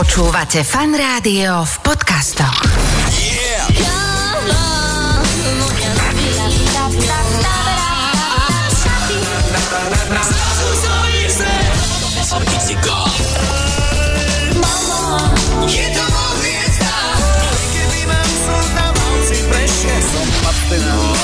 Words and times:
Počúvate 0.00 0.64
Fan 0.64 0.96
Rádio 0.96 1.60
v 1.60 1.74
podcastoch. 1.84 2.56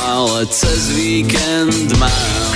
ale 0.05 0.45
cez 0.53 0.93
víkend 0.93 1.97
mám. 1.97 2.56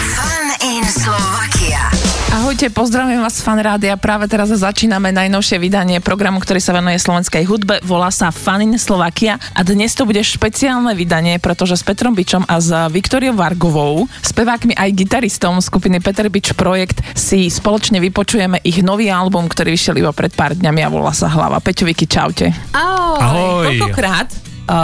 Ahojte, 2.61 2.77
pozdravujem 2.77 3.25
vás 3.25 3.41
z 3.41 3.41
Fan 3.41 3.57
Rádia. 3.57 3.97
Práve 3.97 4.29
teraz 4.29 4.53
začíname 4.53 5.17
najnovšie 5.17 5.57
vydanie 5.57 5.97
programu, 6.05 6.45
ktorý 6.45 6.61
sa 6.61 6.77
venuje 6.77 7.01
slovenskej 7.01 7.49
hudbe. 7.49 7.81
Volá 7.89 8.13
sa 8.13 8.29
Fanin 8.29 8.77
Slovakia 8.77 9.41
a 9.57 9.65
dnes 9.65 9.97
to 9.97 10.05
bude 10.05 10.21
špeciálne 10.21 10.93
vydanie, 10.93 11.41
pretože 11.41 11.81
s 11.81 11.89
Petrom 11.89 12.13
Bičom 12.13 12.45
a 12.45 12.61
s 12.61 12.69
Viktoriou 12.93 13.33
Vargovou, 13.33 14.05
spevákmi 14.21 14.77
aj 14.77 14.93
gitaristom 14.93 15.57
skupiny 15.65 16.05
Peter 16.05 16.29
Bič 16.29 16.53
Projekt 16.53 17.01
si 17.17 17.49
spoločne 17.49 17.97
vypočujeme 17.97 18.61
ich 18.61 18.85
nový 18.85 19.09
album, 19.09 19.49
ktorý 19.49 19.73
vyšiel 19.73 20.05
iba 20.05 20.13
pred 20.13 20.37
pár 20.37 20.53
dňami 20.53 20.85
a 20.85 20.93
volá 20.93 21.17
sa 21.17 21.33
Hlava. 21.33 21.65
Peťo 21.65 21.89
Vicky, 21.89 22.05
čaute. 22.05 22.53
Ahoj. 22.77 23.25
Ahoj. 23.25 23.65
Koľkokrát 23.73 24.29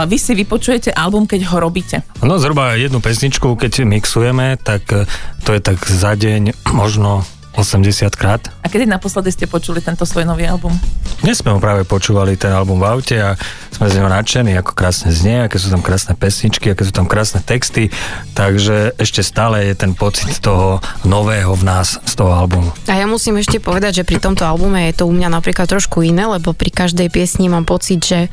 vy 0.09 0.17
si 0.17 0.33
vypočujete 0.33 0.97
album, 0.97 1.29
keď 1.29 1.45
ho 1.53 1.61
robíte? 1.61 2.01
No 2.25 2.41
zhruba 2.41 2.73
jednu 2.73 3.05
pesničku, 3.05 3.53
keď 3.53 3.85
mixujeme, 3.85 4.57
tak 4.65 4.83
e, 4.89 5.05
to 5.45 5.53
je 5.53 5.61
tak 5.61 5.77
za 5.85 6.17
deň 6.17 6.73
možno 6.73 7.21
80 7.57 8.13
krát. 8.13 8.53
A 8.61 8.69
kedy 8.69 8.85
naposledy 8.85 9.33
ste 9.33 9.49
počuli 9.49 9.81
tento 9.81 10.05
svoj 10.05 10.29
nový 10.29 10.45
album? 10.45 10.77
Dnes 11.25 11.41
sme 11.41 11.49
ho 11.49 11.57
práve 11.57 11.81
počúvali 11.81 12.37
ten 12.37 12.53
album 12.53 12.77
v 12.77 12.85
aute 12.85 13.17
a 13.17 13.33
sme 13.73 13.89
z 13.89 13.97
neho 13.97 14.05
nadšení, 14.05 14.53
ako 14.61 14.77
krásne 14.77 15.09
znie, 15.09 15.49
aké 15.49 15.57
sú 15.57 15.73
tam 15.73 15.81
krásne 15.81 16.13
pesničky, 16.13 16.69
aké 16.69 16.85
sú 16.85 16.93
tam 16.93 17.09
krásne 17.09 17.41
texty, 17.41 17.89
takže 18.37 18.93
ešte 19.01 19.25
stále 19.25 19.65
je 19.65 19.73
ten 19.73 19.97
pocit 19.97 20.37
toho 20.37 20.77
nového 21.01 21.57
v 21.57 21.63
nás 21.65 21.97
z 22.05 22.13
toho 22.13 22.29
albumu. 22.37 22.69
A 22.85 23.01
ja 23.01 23.09
musím 23.09 23.41
ešte 23.41 23.57
povedať, 23.57 24.01
že 24.01 24.07
pri 24.07 24.21
tomto 24.21 24.45
albume 24.45 24.85
je 24.93 25.01
to 25.01 25.09
u 25.09 25.13
mňa 25.13 25.33
napríklad 25.33 25.65
trošku 25.65 26.05
iné, 26.05 26.29
lebo 26.29 26.53
pri 26.53 26.69
každej 26.69 27.09
piesni 27.09 27.49
mám 27.49 27.65
pocit, 27.65 28.05
že 28.05 28.29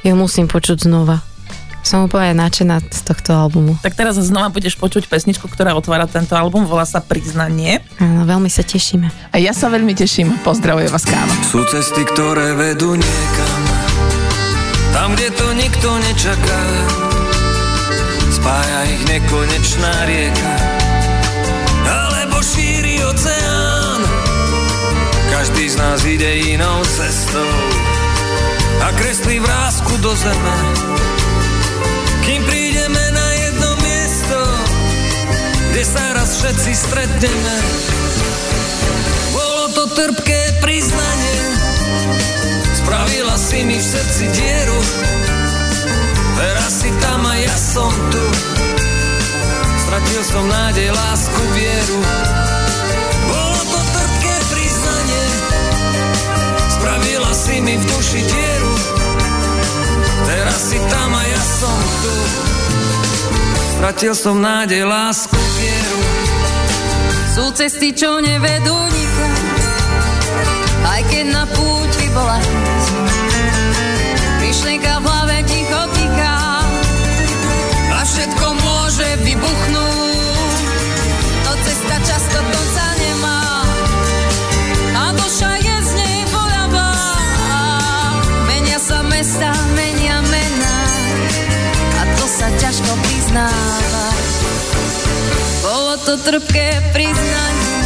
ju 0.00 0.16
musím 0.16 0.48
počuť 0.48 0.88
znova. 0.88 1.20
Som 1.82 2.06
úplne 2.06 2.38
nadšená 2.38 2.78
z 2.94 3.00
tohto 3.02 3.34
albumu. 3.34 3.74
Tak 3.82 3.98
teraz 3.98 4.14
znova 4.14 4.54
budeš 4.54 4.78
počuť 4.78 5.10
pesničku, 5.10 5.50
ktorá 5.50 5.74
otvára 5.74 6.06
tento 6.06 6.38
album, 6.38 6.62
volá 6.62 6.86
sa 6.86 7.02
Priznanie. 7.02 7.82
Áno, 7.98 8.22
veľmi 8.22 8.46
sa 8.46 8.62
tešíme. 8.62 9.10
A 9.34 9.36
ja 9.42 9.50
sa 9.50 9.66
veľmi 9.66 9.90
teším. 9.90 10.30
Pozdravuje 10.46 10.86
vás 10.86 11.02
káva. 11.02 11.34
Sú 11.42 11.66
cesty, 11.66 12.06
ktoré 12.06 12.54
vedú 12.54 12.94
niekam 12.94 13.60
Tam, 14.94 15.10
kde 15.18 15.28
to 15.34 15.46
nikto 15.58 15.88
nečaká 15.98 16.62
Spája 18.30 18.80
ich 18.88 19.02
nekonečná 19.08 19.92
rieka 20.06 20.54
Alebo 21.86 22.38
šíri 22.40 23.02
oceán 23.02 24.00
Každý 25.32 25.64
z 25.68 25.76
nás 25.76 26.00
ide 26.06 26.54
inou 26.54 26.80
cestou 26.86 27.52
A 28.84 28.88
kreslí 28.96 29.40
vrázku 29.40 29.96
do 30.00 30.12
zeme 30.16 30.56
stretneme 36.92 37.56
bolo 39.32 39.64
to 39.72 39.84
trpké 39.96 40.60
priznanie. 40.60 41.36
Spravila 42.76 43.32
si 43.40 43.64
mi 43.64 43.80
v 43.80 43.86
srdci 43.96 44.28
dieru. 44.28 44.76
Teraz 46.36 46.84
si 46.84 46.92
tam 47.00 47.24
a 47.24 47.32
ja 47.40 47.56
som 47.56 47.88
tu. 48.12 48.24
Stratil 49.88 50.20
som 50.20 50.44
nádej, 50.44 50.92
lásku, 50.92 51.40
vieru. 51.56 51.98
Bolo 53.24 53.60
to 53.72 53.80
trpké 53.96 54.34
priznanie. 54.52 55.26
Spravila 56.76 57.32
si 57.32 57.56
mi 57.64 57.74
v 57.80 57.84
duši 57.88 58.20
dieru. 58.20 58.72
Teraz 60.28 60.60
si 60.60 60.78
tam 60.92 61.08
a 61.16 61.22
ja 61.24 61.40
som 61.40 61.78
tu. 62.04 62.14
Stratil 63.80 64.12
som 64.12 64.36
nádej, 64.44 64.84
lásku, 64.84 65.40
vieru 65.56 66.22
Sú 67.32 67.48
cesty, 67.56 67.96
čo 67.96 68.20
nevedú 68.20 68.76
nikam, 68.76 69.32
aj 70.84 71.00
keď 71.08 71.24
na 71.32 71.48
púti 71.48 72.04
bola. 72.12 72.36
Myšlienka 74.36 75.00
v 75.00 75.04
hlave 75.08 75.40
ticho 75.48 75.80
tiká 75.96 76.36
a 77.88 78.00
všetko 78.04 78.46
môže 78.52 79.08
vybuchnúť. 79.24 80.60
No 81.48 81.52
cesta 81.64 81.96
často 82.04 82.38
konca 82.52 82.86
nemá 83.00 83.40
a 84.92 85.04
duša 85.16 85.56
je 85.56 85.76
z 85.88 85.90
nej 86.04 86.18
bolavá. 86.28 86.92
Menia 88.44 88.76
sa 88.76 89.00
mesta, 89.08 89.56
menia 89.72 90.20
mená 90.20 90.78
a 91.96 92.02
to 92.12 92.28
sa 92.28 92.52
ťažko 92.60 92.92
priznáva. 93.08 94.11
To 96.02 96.18
trpké 96.18 96.82
priznanie, 96.90 97.78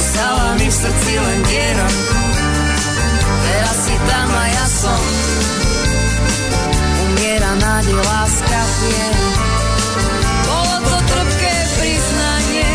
ostala 0.00 0.56
mi 0.56 0.64
v 0.64 0.72
srdci 0.72 1.12
len 1.12 1.40
diera. 1.44 1.88
Teraz 3.44 3.76
si 3.84 3.96
tam 4.08 4.28
a 4.32 4.44
ja 4.48 4.66
som. 4.66 5.00
Umiera 7.04 7.52
nádej, 7.60 8.00
láska, 8.00 8.60
viera. 8.80 9.28
Priznanie, 11.80 12.68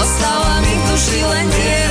ostala 0.00 0.60
mi 0.64 0.72
v 0.72 0.82
duši 0.88 1.20
len 1.24 1.46
diera. 1.52 1.83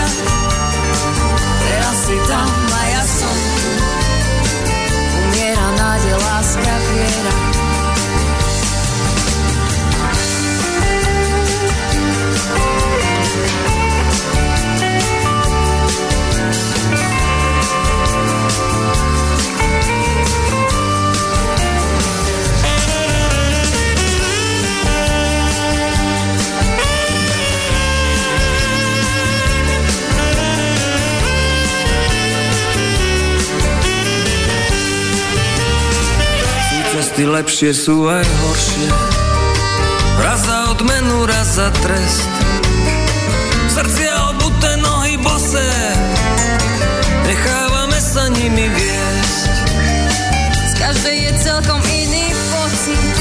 Sú 37.14 37.22
cesty 37.22 37.30
lepšie, 37.30 37.72
sú 37.78 38.10
aj 38.10 38.26
horšie. 38.26 38.90
Raz 40.18 40.50
za 40.50 40.74
odmenu, 40.74 41.30
raz 41.30 41.62
za 41.62 41.70
trest. 41.86 42.26
Srdcia 43.70 44.34
obuté, 44.34 44.74
nohy 44.82 45.22
bosé. 45.22 45.70
Nechávame 47.30 48.02
sa 48.02 48.34
nimi 48.34 48.66
viesť. 48.66 49.54
Z 50.58 50.74
každej 50.74 51.18
je 51.30 51.32
celkom 51.38 51.78
iný 51.86 52.34
pocit. 52.50 53.14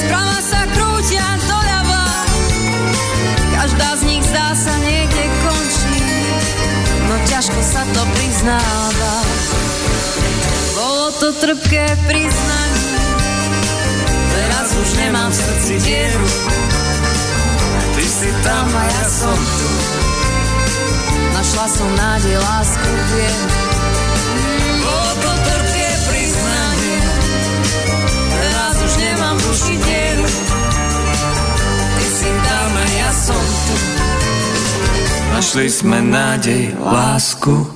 Sprava 0.00 0.40
sa 0.40 0.64
krútia 0.72 1.28
doľava, 1.52 2.04
každá 3.60 3.90
z 4.00 4.02
nich 4.08 4.24
zdá 4.24 4.56
sa 4.56 4.72
niekde 4.80 5.24
končí, 5.44 6.00
no 7.12 7.14
ťažko 7.28 7.60
sa 7.60 7.84
to 7.92 8.02
priznáva. 8.16 9.45
To 11.16 11.32
trpké 11.32 11.84
priznanie, 12.04 13.00
teraz 14.36 14.68
už 14.76 14.88
nemám 15.00 15.32
v 15.32 15.36
srdci 15.40 15.74
dieru. 15.80 16.28
Ty 17.96 18.04
si 18.04 18.30
tam 18.44 18.68
a 18.68 18.84
ja 18.84 19.04
som 19.08 19.32
tu 19.32 19.68
Našla 21.32 21.66
som 21.72 21.88
nádej, 21.96 22.36
lásku, 22.36 22.90
vieru. 23.16 23.48
Bolo 24.84 25.12
to 25.24 25.30
trpké 25.40 25.88
Teraz 28.36 28.74
už 28.76 28.92
nemám 29.00 29.36
v. 29.80 30.28
Ty 31.96 32.06
si 32.12 32.30
tam 32.44 32.70
ja 32.92 33.10
som 33.16 33.40
tu 33.40 33.76
Našli 35.32 35.66
sme 35.72 35.98
nádej, 36.04 36.76
lásku 36.76 37.72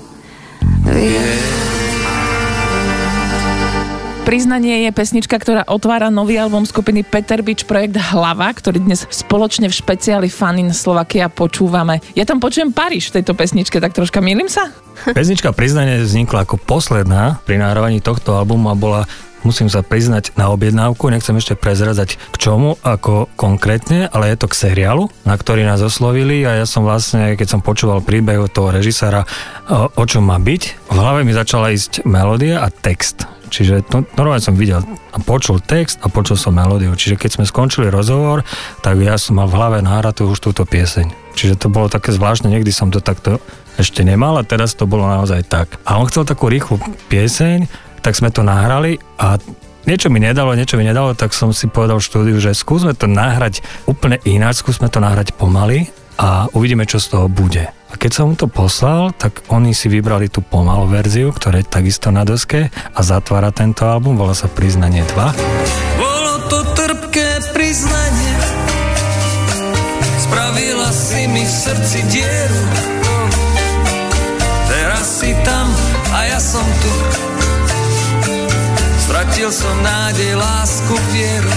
Priznanie 4.31 4.87
je 4.87 4.95
pesnička, 4.95 5.43
ktorá 5.43 5.67
otvára 5.67 6.07
nový 6.07 6.39
album 6.39 6.63
skupiny 6.63 7.03
Peter 7.03 7.43
Beach 7.43 7.67
projekt 7.67 7.99
Hlava, 7.99 8.47
ktorý 8.55 8.79
dnes 8.79 9.03
spoločne 9.11 9.67
v 9.67 9.75
špeciáli 9.75 10.31
Fanin 10.31 10.71
Slovakia 10.71 11.27
počúvame. 11.27 11.99
Ja 12.15 12.23
tam 12.23 12.39
počujem 12.39 12.71
Paríž 12.71 13.11
v 13.11 13.19
tejto 13.19 13.35
pesničke, 13.35 13.83
tak 13.83 13.91
troška 13.91 14.23
milím 14.23 14.47
sa? 14.47 14.71
Pesnička 15.19 15.51
Priznanie 15.51 15.99
vznikla 15.99 16.47
ako 16.47 16.63
posledná 16.63 17.43
pri 17.43 17.59
nahrávaní 17.59 17.99
tohto 17.99 18.39
albumu 18.39 18.71
a 18.71 18.79
bola 18.79 19.03
musím 19.43 19.67
sa 19.67 19.83
priznať 19.83 20.39
na 20.39 20.47
objednávku, 20.55 21.11
nechcem 21.11 21.35
ešte 21.35 21.59
prezrazať 21.59 22.15
k 22.31 22.37
čomu, 22.39 22.79
ako 22.87 23.27
konkrétne, 23.35 24.07
ale 24.15 24.31
je 24.31 24.39
to 24.39 24.47
k 24.47 24.71
seriálu, 24.71 25.11
na 25.27 25.35
ktorý 25.35 25.67
nás 25.67 25.83
oslovili 25.83 26.47
a 26.47 26.55
ja 26.55 26.71
som 26.71 26.87
vlastne, 26.87 27.35
keď 27.35 27.59
som 27.59 27.67
počúval 27.67 27.99
príbeh 27.99 28.39
od 28.39 28.55
toho 28.55 28.71
režisára, 28.71 29.27
o, 29.67 29.91
o 29.91 30.05
čom 30.07 30.23
má 30.23 30.39
byť, 30.39 30.63
v 30.87 30.95
hlave 30.95 31.27
mi 31.27 31.35
začala 31.35 31.75
ísť 31.75 32.07
melódia 32.07 32.63
a 32.63 32.71
text. 32.71 33.40
Čiže 33.51 33.83
to, 33.91 34.07
normálne 34.15 34.41
som 34.41 34.55
videl 34.55 34.81
a 35.11 35.19
počul 35.19 35.59
text 35.59 35.99
a 36.01 36.09
počul 36.09 36.39
som 36.39 36.55
melódiu. 36.55 36.95
Čiže 36.95 37.19
keď 37.19 37.31
sme 37.37 37.45
skončili 37.45 37.91
rozhovor, 37.91 38.47
tak 38.81 39.03
ja 39.03 39.19
som 39.19 39.43
mal 39.43 39.51
v 39.51 39.59
hlave 39.59 39.79
nahratú 39.83 40.31
už 40.31 40.39
túto 40.39 40.63
pieseň. 40.63 41.35
Čiže 41.35 41.59
to 41.59 41.67
bolo 41.67 41.91
také 41.91 42.15
zvláštne, 42.15 42.47
niekdy 42.47 42.71
som 42.71 42.95
to 42.95 43.03
takto 43.03 43.43
ešte 43.75 44.07
nemal 44.07 44.39
a 44.39 44.47
teraz 44.47 44.79
to 44.79 44.87
bolo 44.87 45.11
naozaj 45.11 45.43
tak. 45.51 45.83
A 45.83 45.99
on 45.99 46.07
chcel 46.07 46.23
takú 46.23 46.47
rýchlu 46.47 46.79
pieseň, 47.11 47.67
tak 48.01 48.15
sme 48.15 48.31
to 48.31 48.47
nahrali 48.47 49.03
a 49.19 49.37
niečo 49.85 50.13
mi 50.13 50.23
nedalo, 50.23 50.55
niečo 50.55 50.79
mi 50.79 50.87
nedalo, 50.87 51.17
tak 51.19 51.35
som 51.35 51.51
si 51.51 51.67
povedal 51.67 51.99
v 51.99 52.07
štúdiu, 52.07 52.37
že 52.39 52.55
skúsme 52.55 52.95
to 52.95 53.11
nahrať 53.11 53.65
úplne 53.91 54.23
ináč, 54.29 54.63
skúsme 54.63 54.87
to 54.93 55.03
nahrať 55.03 55.35
pomaly 55.35 55.91
a 56.21 56.47
uvidíme, 56.53 56.85
čo 56.85 57.01
z 57.01 57.17
toho 57.17 57.27
bude. 57.27 57.80
A 57.91 57.99
keď 57.99 58.11
som 58.15 58.31
mu 58.31 58.35
to 58.39 58.47
poslal, 58.47 59.11
tak 59.11 59.43
oni 59.51 59.75
si 59.75 59.91
vybrali 59.91 60.31
tú 60.31 60.47
pomalú 60.47 60.87
verziu, 60.87 61.35
ktorá 61.35 61.59
je 61.59 61.67
takisto 61.67 62.15
na 62.15 62.23
doske 62.23 62.71
a 62.71 63.01
zatvára 63.03 63.51
tento 63.51 63.83
album, 63.83 64.15
volá 64.15 64.31
sa 64.31 64.47
Priznanie 64.47 65.03
2. 65.03 65.99
Bolo 65.99 66.35
to 66.47 66.59
trpké 66.79 67.51
priznanie. 67.51 68.35
Spravila 70.23 70.91
si 70.95 71.27
mi 71.27 71.43
v 71.43 71.51
srdci 71.51 71.99
dieru. 72.15 72.63
Teraz 74.71 75.05
si 75.19 75.35
tam 75.43 75.67
a 76.15 76.31
ja 76.31 76.39
som 76.39 76.63
tu. 76.63 76.95
Stratil 79.11 79.51
som 79.51 79.75
nádej, 79.83 80.39
lásku, 80.39 80.95
vieru 81.11 81.55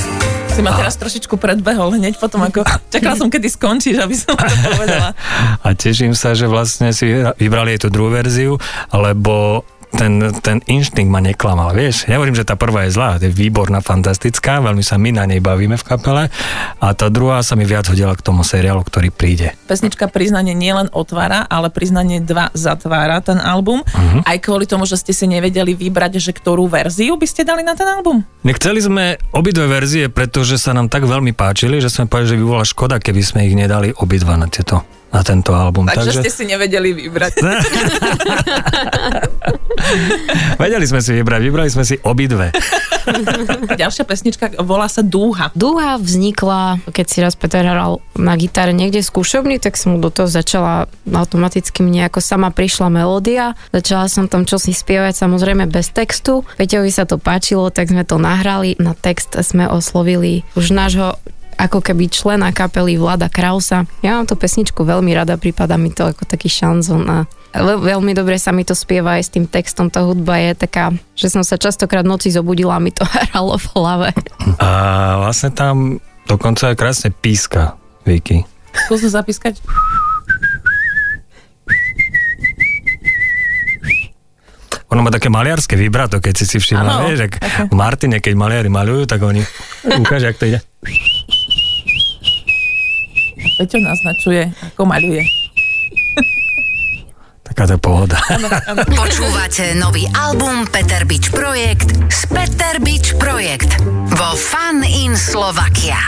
Si 0.54 0.62
ma 0.62 0.70
teraz 0.78 0.94
trošičku 1.02 1.42
predbehol 1.42 1.98
hneď 1.98 2.22
potom, 2.22 2.46
ako 2.46 2.62
čakala 2.94 3.18
som, 3.18 3.26
kedy 3.26 3.50
skončíš, 3.50 3.98
aby 3.98 4.14
som 4.14 4.38
to 4.38 4.46
povedala. 4.70 5.18
A 5.66 5.74
teším 5.74 6.14
sa, 6.14 6.38
že 6.38 6.46
vlastne 6.46 6.94
si 6.94 7.10
vybrali 7.42 7.74
aj 7.74 7.80
tú 7.82 7.88
druhú 7.90 8.14
verziu, 8.14 8.62
lebo 8.94 9.66
ten, 9.94 10.20
ten 10.42 10.58
inštinkt 10.66 11.10
ma 11.10 11.22
neklamal, 11.22 11.72
vieš. 11.72 12.10
Nehovorím, 12.10 12.34
že 12.34 12.46
tá 12.46 12.58
prvá 12.58 12.90
je 12.90 12.98
zlá, 12.98 13.22
je 13.22 13.30
výborná, 13.30 13.80
fantastická, 13.80 14.60
veľmi 14.60 14.82
sa 14.82 14.98
my 14.98 15.10
na 15.14 15.24
nej 15.30 15.40
bavíme 15.40 15.78
v 15.78 15.86
kapele 15.86 16.24
a 16.82 16.88
tá 16.98 17.08
druhá 17.14 17.46
sa 17.46 17.54
mi 17.54 17.64
viac 17.64 17.86
hodila 17.88 18.18
k 18.18 18.26
tomu 18.26 18.42
seriálu, 18.42 18.82
ktorý 18.84 19.14
príde. 19.14 19.54
Pesnička 19.70 20.10
Priznanie 20.10 20.58
nielen 20.58 20.90
otvára, 20.92 21.46
ale 21.46 21.70
Priznanie 21.70 22.20
2 22.20 22.58
zatvára 22.58 23.22
ten 23.22 23.38
album. 23.38 23.86
Uh-huh. 23.86 24.22
Aj 24.26 24.38
kvôli 24.42 24.66
tomu, 24.66 24.90
že 24.90 24.98
ste 24.98 25.14
si 25.14 25.30
nevedeli 25.30 25.78
vybrať, 25.78 26.18
že 26.20 26.32
ktorú 26.34 26.66
verziu 26.66 27.16
by 27.16 27.28
ste 27.30 27.46
dali 27.46 27.62
na 27.62 27.78
ten 27.78 27.88
album? 27.88 28.26
Nechceli 28.42 28.82
sme 28.82 29.22
obidve 29.32 29.70
verzie, 29.70 30.10
pretože 30.10 30.58
sa 30.58 30.74
nám 30.74 30.90
tak 30.90 31.06
veľmi 31.06 31.32
páčili, 31.38 31.80
že 31.80 31.94
sme 31.94 32.10
povedali, 32.10 32.36
že 32.36 32.40
by 32.42 32.46
bola 32.46 32.66
škoda, 32.66 32.96
keby 32.98 33.22
sme 33.22 33.46
ich 33.46 33.56
nedali 33.56 33.94
obidva 33.94 34.36
na 34.36 34.50
tieto 34.50 35.03
na 35.14 35.22
tento 35.22 35.54
album. 35.54 35.86
Takže, 35.86 36.10
Takže 36.10 36.26
ste 36.26 36.32
si 36.34 36.44
nevedeli 36.50 36.90
vybrať. 36.98 37.34
Vedeli 40.58 40.86
sme 40.90 41.06
si 41.06 41.12
vybrať, 41.14 41.40
vybrali 41.46 41.70
sme 41.70 41.86
si 41.86 42.02
obidve. 42.02 42.50
Ďalšia 43.82 44.04
pesnička 44.08 44.46
volá 44.64 44.88
sa 44.90 45.06
Dúha. 45.06 45.52
Dúha 45.54 46.00
vznikla, 46.00 46.82
keď 46.90 47.06
si 47.06 47.18
raz 47.22 47.36
Peter 47.38 47.62
hral 47.62 48.00
na 48.18 48.34
gitare 48.40 48.72
niekde 48.74 49.04
v 49.04 49.10
skúšobni, 49.14 49.56
tak 49.60 49.76
som 49.76 49.96
mu 49.96 50.00
do 50.02 50.10
toho 50.10 50.26
začala 50.26 50.88
automaticky 51.06 51.84
mne 51.84 52.08
ako 52.10 52.24
sama 52.24 52.50
prišla 52.50 52.90
melódia. 52.90 53.54
Začala 53.76 54.08
som 54.08 54.26
tam 54.32 54.48
čosi 54.48 54.72
spievať 54.72 55.20
samozrejme 55.20 55.68
bez 55.68 55.92
textu. 55.92 56.48
Peťovi 56.58 56.90
sa 56.90 57.04
to 57.06 57.20
páčilo, 57.20 57.70
tak 57.70 57.92
sme 57.92 58.08
to 58.08 58.18
nahrali. 58.18 58.80
Na 58.80 58.96
text 58.96 59.36
sme 59.36 59.68
oslovili 59.68 60.48
už 60.56 60.72
nášho 60.72 61.20
ako 61.58 61.80
keby 61.80 62.10
člena 62.10 62.50
kapely 62.52 62.98
Vlada 62.98 63.30
Krausa. 63.30 63.86
Ja 64.02 64.18
mám 64.18 64.28
tú 64.28 64.36
pesničku 64.36 64.84
veľmi 64.84 65.14
rada, 65.14 65.38
prípada 65.38 65.78
mi 65.78 65.94
to 65.94 66.10
ako 66.10 66.26
taký 66.26 66.50
šanzon 66.50 67.04
a 67.10 67.18
veľmi 67.62 68.18
dobre 68.18 68.42
sa 68.42 68.50
mi 68.50 68.66
to 68.66 68.74
spieva 68.74 69.22
aj 69.22 69.24
s 69.26 69.34
tým 69.34 69.46
textom. 69.46 69.94
Tá 69.94 70.02
hudba 70.02 70.42
je 70.42 70.58
taká, 70.58 70.90
že 71.14 71.30
som 71.30 71.46
sa 71.46 71.62
častokrát 71.62 72.02
noci 72.02 72.34
zobudila 72.34 72.78
a 72.78 72.84
mi 72.84 72.90
to 72.90 73.06
hralo 73.30 73.58
v 73.62 73.66
hlave. 73.78 74.10
A 74.58 74.70
vlastne 75.22 75.54
tam 75.54 76.02
dokonca 76.26 76.74
aj 76.74 76.76
krásne 76.76 77.10
píska, 77.14 77.78
Vicky. 78.04 78.44
Skús 78.90 79.06
to 79.06 79.10
zapískať. 79.10 79.62
Ono 84.94 85.02
má 85.02 85.10
také 85.10 85.26
maliarské 85.26 85.74
vibrato, 85.74 86.22
keď 86.22 86.34
si 86.38 86.46
si 86.46 86.58
všimla, 86.62 87.10
vieš, 87.10 87.26
ak 87.26 87.34
v 87.66 87.74
Martine, 87.74 88.22
keď 88.22 88.34
maliari 88.38 88.70
malujú, 88.70 89.10
tak 89.10 89.26
oni 89.26 89.42
ukáže, 89.90 90.30
ak 90.30 90.38
to 90.38 90.54
ide. 90.54 90.62
Peťo 93.60 93.78
naznačuje, 93.80 94.52
ako 94.74 94.84
maľuje. 94.88 95.24
Taká 97.44 97.70
to 97.70 97.78
pohoda. 97.78 98.18
Počúvate 98.98 99.78
nový 99.78 100.08
album 100.16 100.66
Peter 100.72 101.04
Bič 101.04 101.30
Projekt 101.30 101.92
z 102.10 102.22
Peter 102.32 102.82
Bič 102.82 103.14
Projekt 103.20 103.78
vo 104.10 104.30
Fun 104.34 104.82
in 104.82 105.14
Slovakia. 105.14 106.00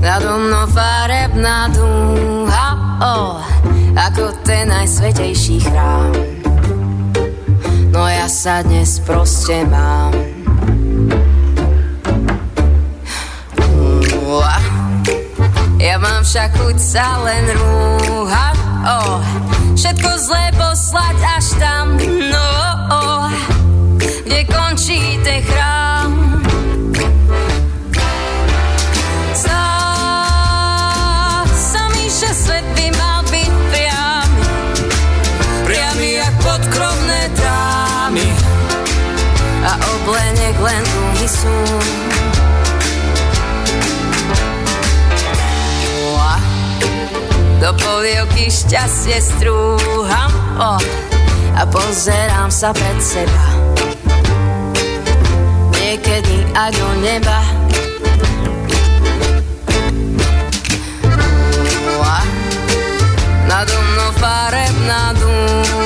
Nado 0.00 0.42
mnou 0.42 0.66
farebná 0.74 1.70
dúha, 1.70 2.66
oh, 2.98 3.38
ako 3.94 4.34
ten 4.42 4.66
najsvetejší 4.66 5.62
chrám 5.62 6.39
no 8.00 8.08
ja 8.08 8.32
sa 8.32 8.64
dnes 8.64 8.96
proste 9.04 9.60
mám. 9.68 10.08
Ja 15.80 15.96
mám 16.00 16.24
však 16.24 16.56
chuť 16.60 16.76
sa 16.80 17.20
len 17.24 17.44
rúhať, 17.56 18.56
oh, 18.84 19.20
všetko 19.76 20.10
zlé 20.28 20.48
poslať 20.56 21.16
až 21.24 21.46
tam, 21.60 21.96
no, 22.28 22.52
oh, 22.88 23.28
kde 24.24 24.48
končí 24.48 25.20
ten 25.24 25.44
chrám. 25.44 25.69
Sú. 41.30 41.56
Do 47.60 47.76
polievky 47.76 48.48
šťastie 48.48 49.20
strúham 49.20 50.32
oh, 50.56 50.80
a 51.54 51.62
pozerám 51.68 52.48
sa 52.48 52.72
pred 52.72 52.98
seba. 52.98 53.44
Niekedy 55.76 56.50
aj 56.56 56.70
do 56.74 56.88
neba. 57.04 57.60
Nado 63.50 63.74
mnou 63.74 64.14
farebná 64.14 65.10
dúha, 65.18 65.79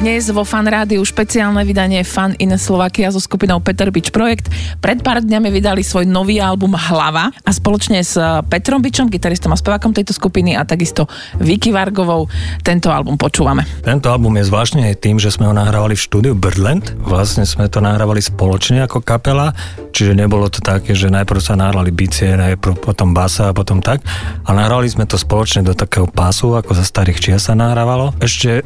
Dnes 0.00 0.32
vo 0.32 0.48
Fan 0.48 0.64
Rádiu 0.64 1.04
špeciálne 1.04 1.60
vydanie 1.60 2.00
Fan 2.08 2.32
in 2.40 2.56
Slovakia 2.56 3.12
so 3.12 3.20
skupinou 3.20 3.60
Peter 3.60 3.92
Bič 3.92 4.08
Projekt. 4.08 4.48
Pred 4.80 5.04
pár 5.04 5.20
dňami 5.20 5.52
vydali 5.52 5.84
svoj 5.84 6.08
nový 6.08 6.40
album 6.40 6.72
Hlava 6.72 7.28
a 7.28 7.50
spoločne 7.52 8.00
s 8.00 8.16
Petrom 8.48 8.80
Bičom, 8.80 9.12
gitaristom 9.12 9.52
a 9.52 9.60
spevákom 9.60 9.92
tejto 9.92 10.16
skupiny 10.16 10.56
a 10.56 10.64
takisto 10.64 11.04
Vicky 11.36 11.68
Vargovou 11.68 12.32
tento 12.64 12.88
album 12.88 13.20
počúvame. 13.20 13.68
Tento 13.84 14.08
album 14.08 14.40
je 14.40 14.48
zvláštne 14.48 14.88
aj 14.88 15.04
tým, 15.04 15.20
že 15.20 15.28
sme 15.28 15.44
ho 15.44 15.52
nahrávali 15.52 15.92
v 15.92 16.00
štúdiu 16.00 16.32
Birdland. 16.32 16.96
Vlastne 17.04 17.44
sme 17.44 17.68
to 17.68 17.84
nahrávali 17.84 18.24
spoločne 18.24 18.88
ako 18.88 19.04
kapela, 19.04 19.52
čiže 19.92 20.16
nebolo 20.16 20.48
to 20.48 20.64
také, 20.64 20.96
že 20.96 21.12
najprv 21.12 21.44
sa 21.44 21.60
nahrali 21.60 21.92
bicie, 21.92 22.40
najprv 22.40 22.80
potom 22.80 23.12
basa 23.12 23.52
a 23.52 23.56
potom 23.56 23.84
tak. 23.84 24.00
A 24.48 24.56
nahrali 24.56 24.88
sme 24.88 25.04
to 25.04 25.20
spoločne 25.20 25.60
do 25.60 25.76
takého 25.76 26.08
pásu, 26.08 26.56
ako 26.56 26.72
za 26.72 26.88
starých 26.88 27.20
čias 27.20 27.52
sa 27.52 27.52
nahrávalo. 27.52 28.16
Ešte 28.16 28.64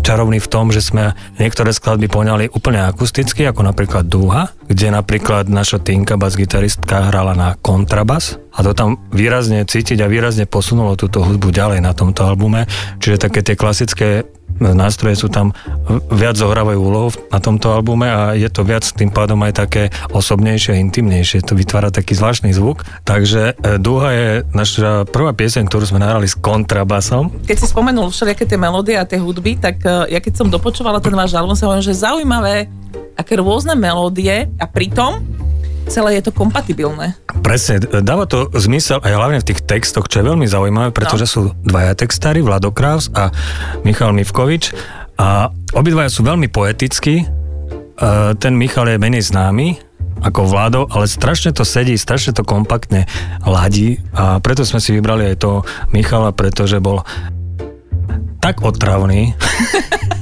čarovný 0.00 0.38
v 0.38 0.50
tom, 0.50 0.70
že 0.70 0.84
sme 0.84 1.16
niektoré 1.36 1.72
skladby 1.74 2.08
poňali 2.08 2.44
úplne 2.52 2.84
akusticky, 2.84 3.44
ako 3.48 3.66
napríklad 3.66 4.08
Dúha, 4.08 4.52
kde 4.68 4.92
napríklad 4.94 5.48
naša 5.50 5.82
Tinka, 5.82 6.20
bas-gitaristka, 6.20 7.10
hrala 7.10 7.34
na 7.34 7.48
kontrabas 7.58 8.40
a 8.54 8.64
to 8.64 8.72
tam 8.72 8.98
výrazne 9.10 9.62
cítiť 9.64 10.00
a 10.02 10.10
výrazne 10.10 10.48
posunulo 10.48 10.98
túto 10.98 11.22
hudbu 11.22 11.52
ďalej 11.54 11.80
na 11.84 11.92
tomto 11.94 12.26
albume. 12.26 12.66
Čiže 12.98 13.30
také 13.30 13.40
tie 13.44 13.54
klasické 13.54 14.26
nástroje 14.60 15.18
sú 15.18 15.28
tam 15.30 15.54
viac 16.12 16.36
zohrávajú 16.36 16.78
úlohu 16.78 17.08
na 17.30 17.38
tomto 17.38 17.72
albume 17.72 18.10
a 18.10 18.34
je 18.34 18.48
to 18.50 18.66
viac 18.66 18.84
tým 18.84 19.08
pádom 19.08 19.40
aj 19.46 19.52
také 19.66 19.82
osobnejšie 20.12 20.76
intimnejšie. 20.78 21.46
To 21.46 21.54
vytvára 21.56 21.94
taký 21.94 22.18
zvláštny 22.18 22.52
zvuk. 22.52 22.84
Takže 23.06 23.54
e, 23.56 23.80
Dúha 23.80 24.10
je 24.12 24.28
naša 24.52 25.08
prvá 25.08 25.32
pieseň, 25.32 25.70
ktorú 25.70 25.84
sme 25.88 26.02
nahrali 26.02 26.26
s 26.26 26.36
kontrabasom. 26.36 27.30
Keď 27.46 27.56
si 27.56 27.66
spomenul 27.70 28.10
všelijaké 28.10 28.44
tie 28.44 28.58
melódie 28.60 28.96
a 28.98 29.08
tie 29.08 29.20
hudby, 29.20 29.56
tak 29.58 29.80
eh, 29.84 30.12
ja 30.12 30.20
keď 30.20 30.44
som 30.44 30.46
dopočúvala 30.48 30.98
ten 30.98 31.14
váš 31.14 31.32
album, 31.34 31.56
sa 31.56 31.68
hovorím, 31.68 31.84
že 31.84 31.96
zaujímavé, 31.96 32.66
aké 33.18 33.38
rôzne 33.38 33.74
melódie 33.74 34.46
a 34.58 34.64
pritom 34.66 35.20
celé 35.88 36.20
je 36.20 36.28
to 36.28 36.32
kompatibilné. 36.36 37.16
Presne, 37.40 37.80
dáva 38.04 38.28
to 38.28 38.52
zmysel 38.52 39.00
aj 39.00 39.12
hlavne 39.12 39.38
v 39.40 39.48
tých 39.48 39.64
textoch, 39.64 40.06
čo 40.06 40.20
je 40.20 40.28
veľmi 40.28 40.44
zaujímavé, 40.44 40.92
pretože 40.92 41.26
sú 41.26 41.56
dvaja 41.64 41.96
textári, 41.96 42.44
Vlado 42.44 42.70
Krávs 42.70 43.08
a 43.16 43.32
Michal 43.82 44.12
Mivkovič 44.12 44.76
a 45.18 45.48
obidvaja 45.72 46.12
sú 46.12 46.22
veľmi 46.22 46.52
poetickí. 46.52 47.24
E, 47.24 47.26
Ten 48.36 48.54
Michal 48.54 48.92
je 48.92 49.00
menej 49.00 49.24
známy, 49.26 49.80
ako 50.22 50.50
Vlado, 50.50 50.80
ale 50.90 51.08
strašne 51.08 51.54
to 51.56 51.64
sedí, 51.64 51.96
strašne 51.96 52.36
to 52.36 52.44
kompaktne 52.44 53.08
ladí 53.46 54.02
a 54.12 54.42
preto 54.42 54.66
sme 54.66 54.82
si 54.82 54.92
vybrali 54.92 55.34
aj 55.34 55.40
toho 55.40 55.58
Michala, 55.94 56.34
pretože 56.34 56.82
bol 56.82 57.02
tak 58.38 58.62
otravný, 58.62 59.34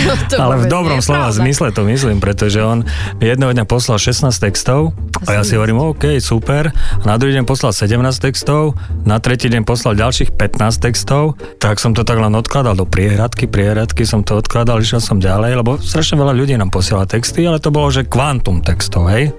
To 0.30 0.36
ale 0.38 0.62
v 0.62 0.66
dobrom 0.70 1.00
slova 1.02 1.28
pravda. 1.30 1.38
zmysle 1.42 1.68
to 1.74 1.82
myslím, 1.86 2.18
pretože 2.22 2.60
on 2.62 2.86
jedného 3.18 3.50
dňa 3.52 3.64
poslal 3.66 3.98
16 3.98 4.30
textov 4.38 4.94
a 5.28 5.40
ja 5.40 5.42
si 5.44 5.58
hovorím, 5.58 5.82
OK, 5.92 6.16
super. 6.22 6.72
A 6.72 7.04
na 7.04 7.20
druhý 7.20 7.36
deň 7.36 7.44
poslal 7.44 7.76
17 7.76 7.98
textov, 8.20 8.78
na 9.04 9.20
tretí 9.20 9.52
deň 9.52 9.68
poslal 9.68 9.98
ďalších 9.98 10.32
15 10.38 10.80
textov, 10.80 11.36
tak 11.60 11.76
som 11.76 11.92
to 11.92 12.06
tak 12.06 12.16
len 12.16 12.32
odkladal 12.32 12.72
do 12.72 12.88
priehradky, 12.88 13.44
priehradky 13.44 14.08
som 14.08 14.24
to 14.24 14.40
odkladal, 14.40 14.80
išiel 14.80 15.02
som 15.02 15.20
ďalej, 15.20 15.60
lebo 15.60 15.76
strašne 15.76 16.16
veľa 16.16 16.32
ľudí 16.32 16.56
nám 16.56 16.72
posiela 16.72 17.04
texty, 17.04 17.44
ale 17.44 17.60
to 17.60 17.68
bolo, 17.68 17.92
že 17.92 18.08
kvantum 18.08 18.64
textov, 18.64 19.12
hej. 19.12 19.34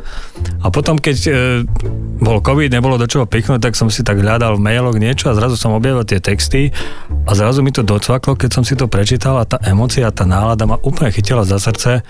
A 0.62 0.70
potom, 0.70 0.98
keď 0.98 1.18
e, 1.26 1.32
bol 2.22 2.42
COVID, 2.42 2.70
nebolo 2.70 3.02
do 3.02 3.10
čoho 3.10 3.26
pichnúť, 3.26 3.62
tak 3.62 3.74
som 3.74 3.90
si 3.90 4.06
tak 4.06 4.22
hľadal 4.22 4.58
v 4.58 4.66
mailoch 4.66 4.98
niečo 4.98 5.30
a 5.30 5.38
zrazu 5.38 5.58
som 5.58 5.74
objavil 5.74 6.06
tie 6.06 6.22
texty 6.22 6.70
a 7.26 7.32
zrazu 7.34 7.66
mi 7.66 7.74
to 7.74 7.82
docvaklo, 7.82 8.38
keď 8.38 8.50
som 8.62 8.64
si 8.66 8.78
to 8.78 8.86
prečítal 8.86 9.38
a 9.42 9.46
tá 9.46 9.58
emocia, 9.66 10.10
tá 10.14 10.26
nálada 10.26 10.51
ma 10.68 10.78
úplne 10.82 11.12
chytila 11.12 11.44
za 11.48 11.58
srdce 11.58 12.02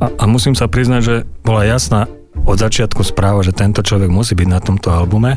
a, 0.00 0.06
a 0.06 0.24
musím 0.26 0.56
sa 0.56 0.66
priznať, 0.70 1.00
že 1.02 1.16
bola 1.44 1.66
jasná 1.66 2.06
od 2.46 2.56
začiatku 2.56 3.02
správa, 3.04 3.44
že 3.44 3.52
tento 3.52 3.82
človek 3.84 4.08
musí 4.08 4.38
byť 4.38 4.48
na 4.48 4.60
tomto 4.62 4.88
albume 4.94 5.36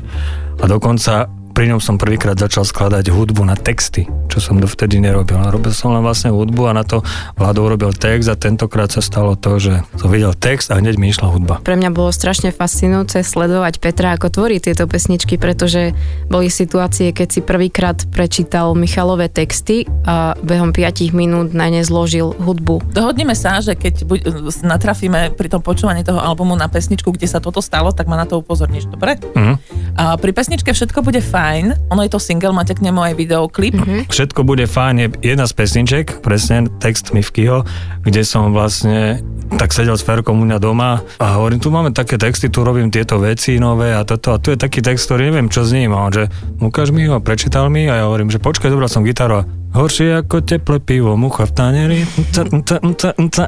a 0.62 0.64
dokonca 0.70 1.28
pri 1.54 1.70
ňom 1.70 1.80
som 1.80 2.02
prvýkrát 2.02 2.36
začal 2.36 2.66
skladať 2.66 3.14
hudbu 3.14 3.46
na 3.46 3.54
texty, 3.54 4.10
čo 4.28 4.42
som 4.42 4.58
dovtedy 4.58 4.98
nerobil. 4.98 5.38
A 5.38 5.54
robil 5.54 5.70
som 5.70 5.94
len 5.94 6.02
vlastne 6.02 6.34
hudbu 6.34 6.68
a 6.68 6.74
na 6.74 6.82
to 6.82 7.06
Vlado 7.38 7.66
urobil 7.66 7.94
text 7.94 8.30
a 8.30 8.36
tentokrát 8.36 8.90
sa 8.90 9.02
stalo 9.06 9.38
to, 9.38 9.62
že 9.62 9.86
som 9.98 10.10
videl 10.10 10.34
text 10.34 10.74
a 10.74 10.82
hneď 10.82 10.98
mi 10.98 11.14
išla 11.14 11.30
hudba. 11.30 11.62
Pre 11.62 11.78
mňa 11.78 11.94
bolo 11.94 12.10
strašne 12.10 12.50
fascinujúce 12.50 13.22
sledovať 13.22 13.78
Petra, 13.78 14.18
ako 14.18 14.34
tvorí 14.34 14.58
tieto 14.58 14.90
pesničky, 14.90 15.38
pretože 15.38 15.94
boli 16.28 16.50
situácie, 16.50 17.14
keď 17.14 17.28
si 17.30 17.40
prvýkrát 17.46 18.02
prečítal 18.10 18.74
Michalové 18.74 19.30
texty 19.30 19.86
a 20.10 20.34
behom 20.42 20.74
5 20.74 21.14
minút 21.14 21.54
na 21.54 21.70
ne 21.70 21.86
zložil 21.86 22.34
hudbu. 22.38 22.94
Dohodneme 22.94 23.38
sa, 23.38 23.62
že 23.62 23.78
keď 23.78 24.06
buď, 24.10 24.20
natrafíme 24.66 25.34
pri 25.38 25.48
tom 25.54 25.62
počúvaní 25.62 26.02
toho 26.02 26.18
albumu 26.18 26.58
na 26.58 26.66
pesničku, 26.66 27.14
kde 27.14 27.30
sa 27.30 27.38
toto 27.38 27.62
stalo, 27.62 27.94
tak 27.94 28.10
ma 28.10 28.18
na 28.18 28.26
to 28.26 28.42
upozorníš, 28.42 28.90
dobre? 28.90 29.22
Mhm. 29.38 29.54
A 29.94 30.18
pri 30.18 30.34
pesničke 30.34 30.74
Všetko 30.74 31.06
bude 31.06 31.22
fajn, 31.22 31.43
ono 31.92 32.02
je 32.08 32.12
to 32.12 32.20
single, 32.20 32.56
máte 32.56 32.74
k 32.74 32.82
nemu 32.82 33.00
aj 33.00 33.14
videoklip. 33.20 33.76
Mm-hmm. 33.76 34.02
Všetko 34.08 34.42
bude 34.48 34.66
fajn 34.66 34.96
je 35.00 35.08
jedna 35.36 35.46
z 35.46 35.54
pesniček, 35.54 36.24
presne 36.24 36.72
text 36.80 37.12
Mivkyho, 37.12 37.68
kde 38.04 38.22
som 38.24 38.56
vlastne 38.56 39.20
tak 39.54 39.70
sedel 39.76 39.94
s 39.94 40.02
Ferkom 40.02 40.42
u 40.42 40.46
mňa 40.48 40.58
doma 40.58 41.04
a 41.22 41.38
hovorím, 41.38 41.62
tu 41.62 41.70
máme 41.70 41.94
také 41.94 42.18
texty, 42.18 42.50
tu 42.50 42.66
robím 42.66 42.90
tieto 42.90 43.22
veci 43.22 43.62
nové 43.62 43.94
a 43.94 44.02
toto 44.02 44.34
a 44.34 44.42
tu 44.42 44.50
je 44.50 44.58
taký 44.58 44.82
text, 44.82 45.06
ktorý 45.06 45.30
neviem 45.30 45.52
čo 45.52 45.62
s 45.62 45.76
ním 45.76 45.94
a 45.94 46.10
on, 46.10 46.12
že 46.14 46.26
ukáž 46.58 46.90
mi 46.90 47.06
ho, 47.06 47.22
prečítal 47.22 47.70
mi 47.70 47.86
a 47.86 48.02
ja 48.02 48.04
hovorím, 48.10 48.34
že 48.34 48.42
počkaj, 48.42 48.74
zobral 48.74 48.90
som 48.90 49.06
gitaru 49.06 49.46
a 49.46 49.48
Horšie 49.74 50.22
ako 50.22 50.46
teplé 50.46 50.78
pivo, 50.78 51.18
mucha 51.18 51.50
v 51.50 51.54
taneri, 51.58 52.00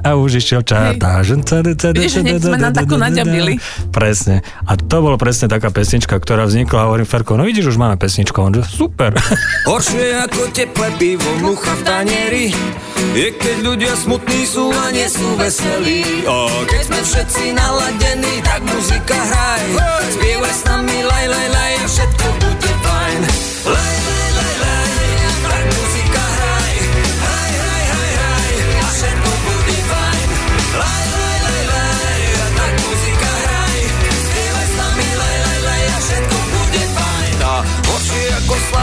a 0.01 0.11
už 0.17 0.41
išiel 0.41 0.65
čarta. 0.65 1.21
Vidíš, 1.21 2.25
hneď 2.25 2.41
sme 2.41 2.57
na 2.57 2.73
takú 2.73 2.97
naďabili. 2.97 3.61
Presne. 3.93 4.41
A 4.65 4.73
to 4.73 5.05
bolo 5.05 5.21
presne 5.21 5.45
taká 5.45 5.69
pesnička, 5.69 6.17
ktorá 6.17 6.49
vznikla 6.49 6.81
a 6.81 6.87
hovorím 6.89 7.05
Ferko, 7.05 7.37
no 7.37 7.45
vidíš, 7.45 7.73
už 7.73 7.77
máme 7.77 8.01
pesničku. 8.01 8.41
On, 8.41 8.49
že 8.49 8.65
super. 8.65 9.13
Horšie 9.69 10.17
ako 10.25 10.49
teplé 10.49 10.89
pivo, 10.97 11.29
mucha 11.45 11.77
v 11.77 11.81
tanieri 11.85 12.45
Je 13.13 13.29
keď 13.37 13.57
ľudia 13.61 13.93
smutní 13.93 14.49
sú 14.49 14.73
a 14.73 14.89
nie 14.89 15.05
sú 15.05 15.37
veselí 15.37 16.25
A 16.25 16.49
keď 16.65 16.81
sme 16.89 17.01
všetci 17.05 17.43
naladení, 17.53 18.41
tak 18.41 18.65
muzika 18.65 19.13
hraj 19.13 19.63
Spievaj 20.09 20.55
s 20.57 20.61
nami, 20.65 20.97
laj, 21.05 21.25
laj, 21.29 21.47
laj 21.53 21.71
a 21.77 21.85
všetko 21.85 22.25
bude 22.41 22.54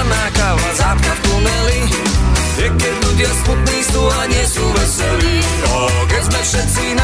slaná 0.02 0.24
káva, 0.34 0.68
zápka 0.74 1.12
v 1.14 1.20
tuneli. 1.22 1.80
Je 2.58 2.68
keď 2.74 2.94
ľudia 3.06 3.30
smutní 3.42 3.78
sú 3.86 4.02
a 4.02 4.20
nie 4.26 4.44
sú 4.50 4.64
veselí. 4.74 5.36
O, 5.70 5.78
keď 6.10 6.22
sme 6.26 6.40
všetci 6.42 6.84
naladení, 6.98 7.01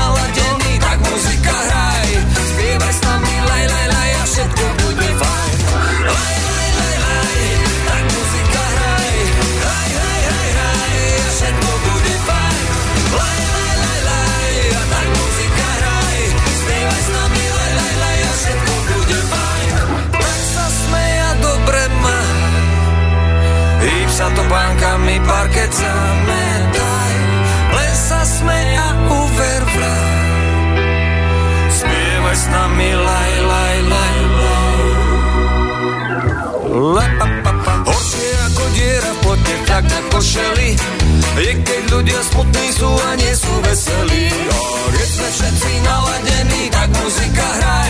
Rukami 24.78 25.18
parket 25.26 25.74
zametaj 25.74 27.14
Len 27.74 27.94
sa 27.98 28.22
smej 28.22 28.68
a 28.78 28.88
uver 29.10 29.62
vraj. 29.74 30.78
Spievaj 31.66 32.36
s 32.38 32.46
nami 32.46 32.90
laj, 32.94 33.32
laj, 33.42 33.76
laj, 33.90 34.16
laj. 34.38 34.78
La, 36.94 37.06
pa, 37.18 37.26
pa, 37.42 37.52
pa. 37.58 37.74
Horšie 37.90 38.30
ako 38.46 38.64
diera 38.78 39.10
v 39.10 39.18
potne, 39.26 39.56
tak 39.66 39.82
na 39.82 40.00
košeli. 40.14 40.70
Je 41.42 41.52
keď 41.58 41.82
ľudia 41.90 42.20
smutní 42.30 42.66
sú 42.70 42.86
a 42.86 43.10
nie 43.18 43.34
sú 43.34 43.54
veselí. 43.66 44.30
A 44.30 44.58
keď 44.94 45.08
sme 45.10 45.28
všetci 45.42 45.72
naladení, 45.82 46.62
tak 46.70 46.88
muzika 47.02 47.46
hraj. 47.50 47.87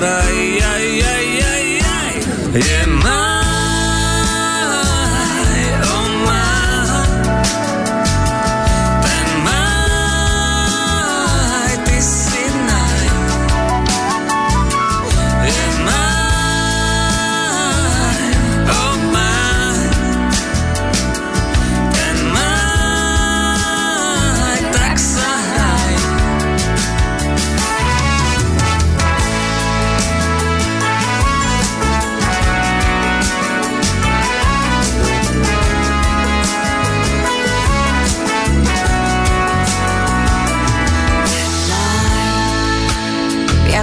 утро, 0.00 0.22
яй-яй-яй-яй, 0.32 2.22
и 2.54 2.86
нам 3.04 3.39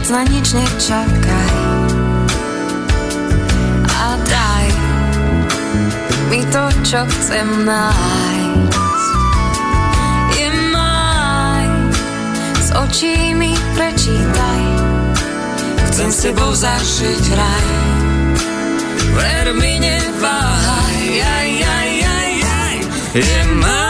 viac 0.07 0.15
na 0.15 0.23
nič 0.31 0.55
nečakaj 0.55 1.55
a 3.91 4.07
daj 4.23 4.67
mi 6.31 6.41
to, 6.47 6.63
čo 6.83 7.03
chcem 7.03 7.47
nájsť. 7.67 9.03
Je 10.39 10.47
maj, 10.71 11.67
s 12.55 12.69
očí 12.71 13.35
mi 13.35 13.51
prečítaj, 13.75 14.63
chcem 15.91 16.09
s 16.11 16.17
tebou 16.23 16.55
zažiť 16.55 17.25
raj. 17.35 17.67
Ver 19.11 19.47
mi, 19.59 19.75
neváhaj, 19.81 21.03
aj, 21.19 21.51
aj, 21.67 21.91
aj, 21.99 22.33
aj, 22.47 22.75
je 23.11 23.41
maj. 23.59 23.86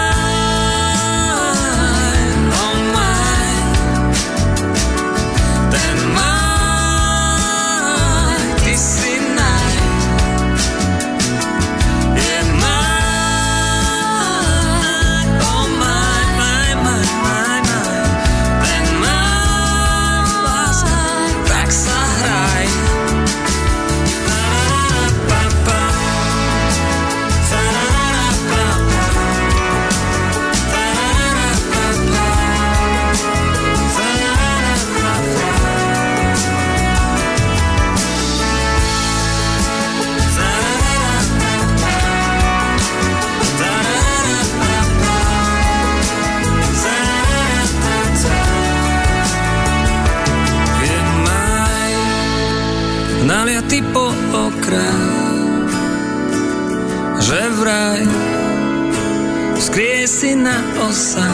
osa 60.75 61.29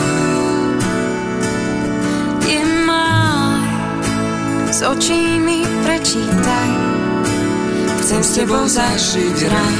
je 2.46 2.60
maj 2.86 3.68
z 4.70 4.80
očími 4.82 5.64
prečítaj. 5.84 6.70
Chcem 8.04 8.20
s 8.20 8.30
tebou 8.36 8.64
zažiť 8.68 9.38
raj. 9.48 9.78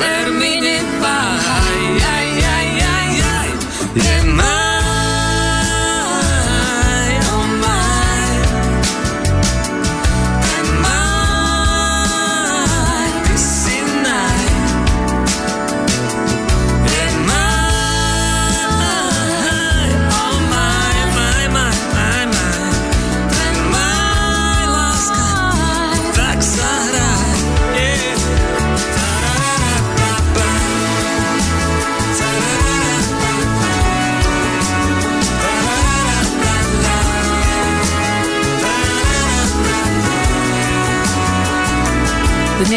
Ver 0.00 0.26
mi 0.34 0.58
nepáhaj. 0.58 1.86
Aj, 2.02 2.02
aj, 2.02 2.30
aj, 2.42 2.70
aj, 2.82 3.12
aj. 3.22 3.50
Nemaj. 3.94 4.63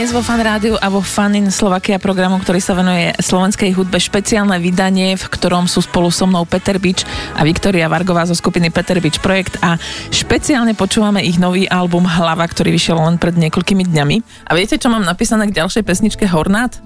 Dnes 0.07 0.23
vo 0.23 0.23
Fan 0.23 0.39
Rádiu 0.39 0.79
a 0.79 0.87
vo 0.87 1.03
Fanin 1.03 1.51
Slovakia 1.51 1.99
programu, 1.99 2.39
ktorý 2.39 2.63
sa 2.63 2.71
venuje 2.71 3.11
slovenskej 3.19 3.75
hudbe, 3.75 3.99
špeciálne 3.99 4.55
vydanie, 4.55 5.19
v 5.19 5.25
ktorom 5.27 5.67
sú 5.67 5.83
spolu 5.83 6.07
so 6.15 6.23
mnou 6.23 6.47
Peter 6.47 6.79
Bič 6.79 7.03
a 7.35 7.43
Viktoria 7.43 7.91
Vargová 7.91 8.23
zo 8.23 8.31
skupiny 8.31 8.71
Peter 8.71 8.95
Bič 9.03 9.19
Projekt 9.19 9.59
a 9.59 9.75
špeciálne 10.07 10.79
počúvame 10.79 11.27
ich 11.27 11.35
nový 11.43 11.67
album 11.67 12.07
Hlava, 12.07 12.47
ktorý 12.47 12.71
vyšiel 12.71 12.95
len 13.03 13.19
pred 13.19 13.35
niekoľkými 13.35 13.83
dňami. 13.83 14.47
A 14.47 14.55
viete, 14.55 14.79
čo 14.79 14.87
mám 14.87 15.03
napísané 15.03 15.51
k 15.51 15.59
ďalšej 15.59 15.83
pesničke 15.83 16.23
Hornát? 16.23 16.79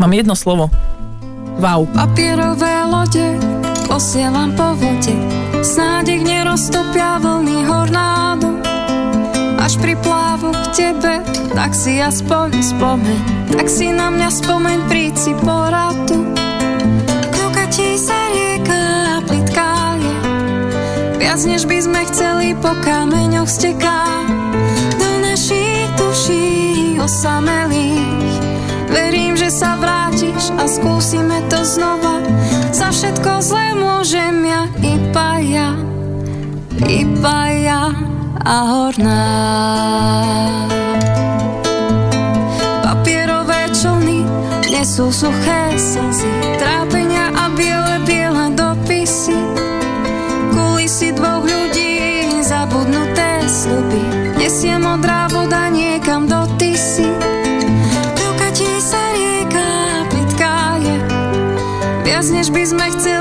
Mám 0.00 0.16
jedno 0.16 0.32
slovo. 0.32 0.72
Wow. 1.60 1.84
Papierové 1.92 2.88
lode 2.88 3.28
posielam 3.92 4.56
po 4.56 4.72
vode, 4.72 5.12
snáď 5.60 6.16
ich 6.16 6.24
neroztopia 6.24 7.20
vlny 7.20 7.68
hornádu. 7.68 8.51
Až 9.62 9.78
priplávu 9.78 10.50
k 10.50 10.64
tebe, 10.74 11.22
tak 11.54 11.70
si 11.70 12.02
aspoň 12.02 12.66
spomeň, 12.66 13.46
tak 13.54 13.70
si 13.70 13.94
na 13.94 14.10
mňa 14.10 14.28
spomeň, 14.42 14.78
príď 14.90 15.14
si 15.14 15.32
poradu. 15.38 16.34
Dokatí 17.30 17.94
sa 17.94 18.26
rieka 18.34 18.82
a 19.06 19.16
plitká 19.22 19.94
je, 20.02 20.14
viac 21.22 21.38
než 21.46 21.62
by 21.70 21.78
sme 21.78 22.02
chceli 22.10 22.58
po 22.58 22.74
kameňoch 22.82 23.46
steká. 23.46 24.02
Do 24.98 25.10
našich 25.22 25.86
duší 25.94 26.98
osamelých, 26.98 28.42
verím, 28.90 29.38
že 29.38 29.46
sa 29.46 29.78
vrátiš 29.78 30.50
a 30.58 30.66
skúsime 30.66 31.38
to 31.46 31.62
znova. 31.62 32.18
Za 32.74 32.90
všetko 32.90 33.38
zlé 33.38 33.78
môžem 33.78 34.42
ja, 34.42 34.66
iba 34.82 35.38
ja, 35.38 35.70
iba 36.82 37.38
ja 37.62 38.11
a 38.40 38.54
horná. 38.64 39.24
Papierové 42.80 43.68
člny 43.76 44.24
nesú 44.72 45.12
suché 45.12 45.76
slzy, 45.76 46.32
trápenia 46.56 47.28
a 47.36 47.52
biele, 47.52 48.00
biele 48.08 48.56
dopisy. 48.56 49.36
Kulisy 50.56 51.12
dvoch 51.12 51.44
ľudí, 51.44 52.40
zabudnuté 52.40 53.44
sľuby, 53.44 54.02
nesie 54.40 54.76
modrá 54.80 55.28
voda 55.28 55.68
niekam 55.68 56.24
do 56.24 56.48
tisy. 56.56 57.06
Dokatí 58.16 58.68
sa 58.80 59.02
rieka 59.12 59.70
plitká 60.08 60.80
je, 60.80 60.96
viac 62.08 62.26
než 62.32 62.48
by 62.48 62.62
sme 62.64 62.86
chceli 62.96 63.11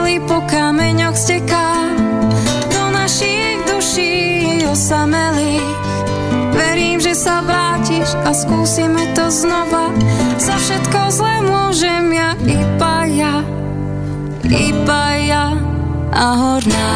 a 8.31 8.33
skúsime 8.33 9.11
to 9.11 9.27
znova. 9.27 9.91
Za 10.39 10.55
všetko 10.55 10.99
zlé 11.11 11.43
môžem 11.43 12.15
ja, 12.15 12.31
iba 12.47 13.03
ja, 13.11 13.43
iba 14.47 15.03
ja 15.19 15.51
a 16.15 16.27
horná. 16.39 16.91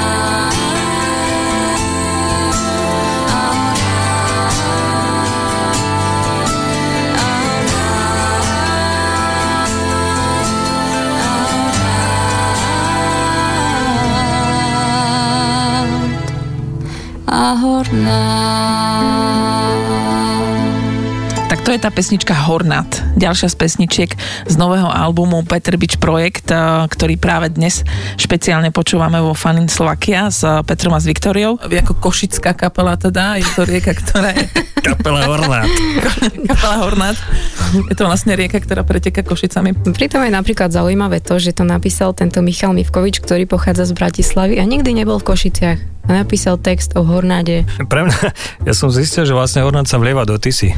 A 17.27 17.59
horná. 17.59 18.94
Je 21.75 21.83
tá 21.83 21.91
pesnička 21.91 22.31
Hornat. 22.31 23.03
Ďalšia 23.19 23.51
z 23.51 23.55
pesničiek 23.59 24.11
z 24.47 24.55
nového 24.55 24.87
albumu 24.87 25.43
Peter 25.43 25.75
Bič 25.75 25.99
Projekt, 25.99 26.47
eh, 26.47 26.55
ktorý 26.87 27.19
práve 27.19 27.51
dnes 27.51 27.83
špeciálne 28.15 28.71
počúvame 28.71 29.19
vo 29.19 29.35
Fanin 29.35 29.67
Slovakia 29.67 30.31
s 30.31 30.39
Petrom 30.63 30.95
a 30.95 31.03
s 31.03 31.05
Viktoriou. 31.11 31.59
Vy 31.67 31.83
ako 31.83 31.99
košická 31.99 32.55
kapela 32.55 32.95
teda, 32.95 33.35
je 33.43 33.47
to 33.59 33.67
rieka, 33.67 33.91
ktorá 33.91 34.31
je 34.31 34.47
Kapela 34.85 35.27
Hornát. 35.27 35.67
kapela 36.55 36.77
Hornat. 36.79 37.19
Je 37.91 37.95
to 37.99 38.07
vlastne 38.07 38.39
rieka, 38.39 38.63
ktorá 38.63 38.87
preteka 38.87 39.25
Košicami. 39.25 39.75
Pritom 39.75 40.23
je 40.23 40.31
napríklad 40.31 40.71
zaujímavé 40.71 41.19
to, 41.19 41.43
že 41.43 41.59
to 41.59 41.67
napísal 41.67 42.15
tento 42.15 42.39
Michal 42.39 42.71
Mivkovič, 42.71 43.19
ktorý 43.19 43.51
pochádza 43.51 43.91
z 43.91 43.99
Bratislavy 43.99 44.61
a 44.61 44.63
nikdy 44.63 44.95
nebol 44.95 45.19
v 45.19 45.27
Košiciach. 45.27 45.79
A 46.05 46.21
napísal 46.21 46.61
text 46.61 46.93
o 46.93 47.01
Hornáde. 47.01 47.65
Pre 47.81 48.01
mňa, 48.05 48.19
ja 48.69 48.73
som 48.77 48.93
zistil, 48.93 49.25
že 49.25 49.33
vlastne 49.33 49.65
Hornát 49.65 49.89
sa 49.89 49.97
vlieva 49.97 50.21
do 50.21 50.37
Tisy. 50.37 50.77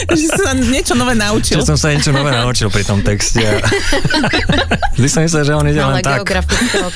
Že 0.10 0.16
si 0.16 0.28
sa 0.28 0.52
niečo 0.56 0.94
nové 0.96 1.14
naučil. 1.16 1.60
Že 1.60 1.74
som 1.74 1.78
sa 1.78 1.88
niečo 1.92 2.10
nové 2.14 2.32
naučil 2.32 2.68
pri 2.72 2.84
tom 2.86 3.04
texte. 3.04 3.40
Vždy 4.96 5.08
som 5.08 5.20
myslel, 5.24 5.42
že 5.44 5.52
on 5.56 5.66
ide 5.68 5.80
len 5.80 6.00
tak. 6.04 6.24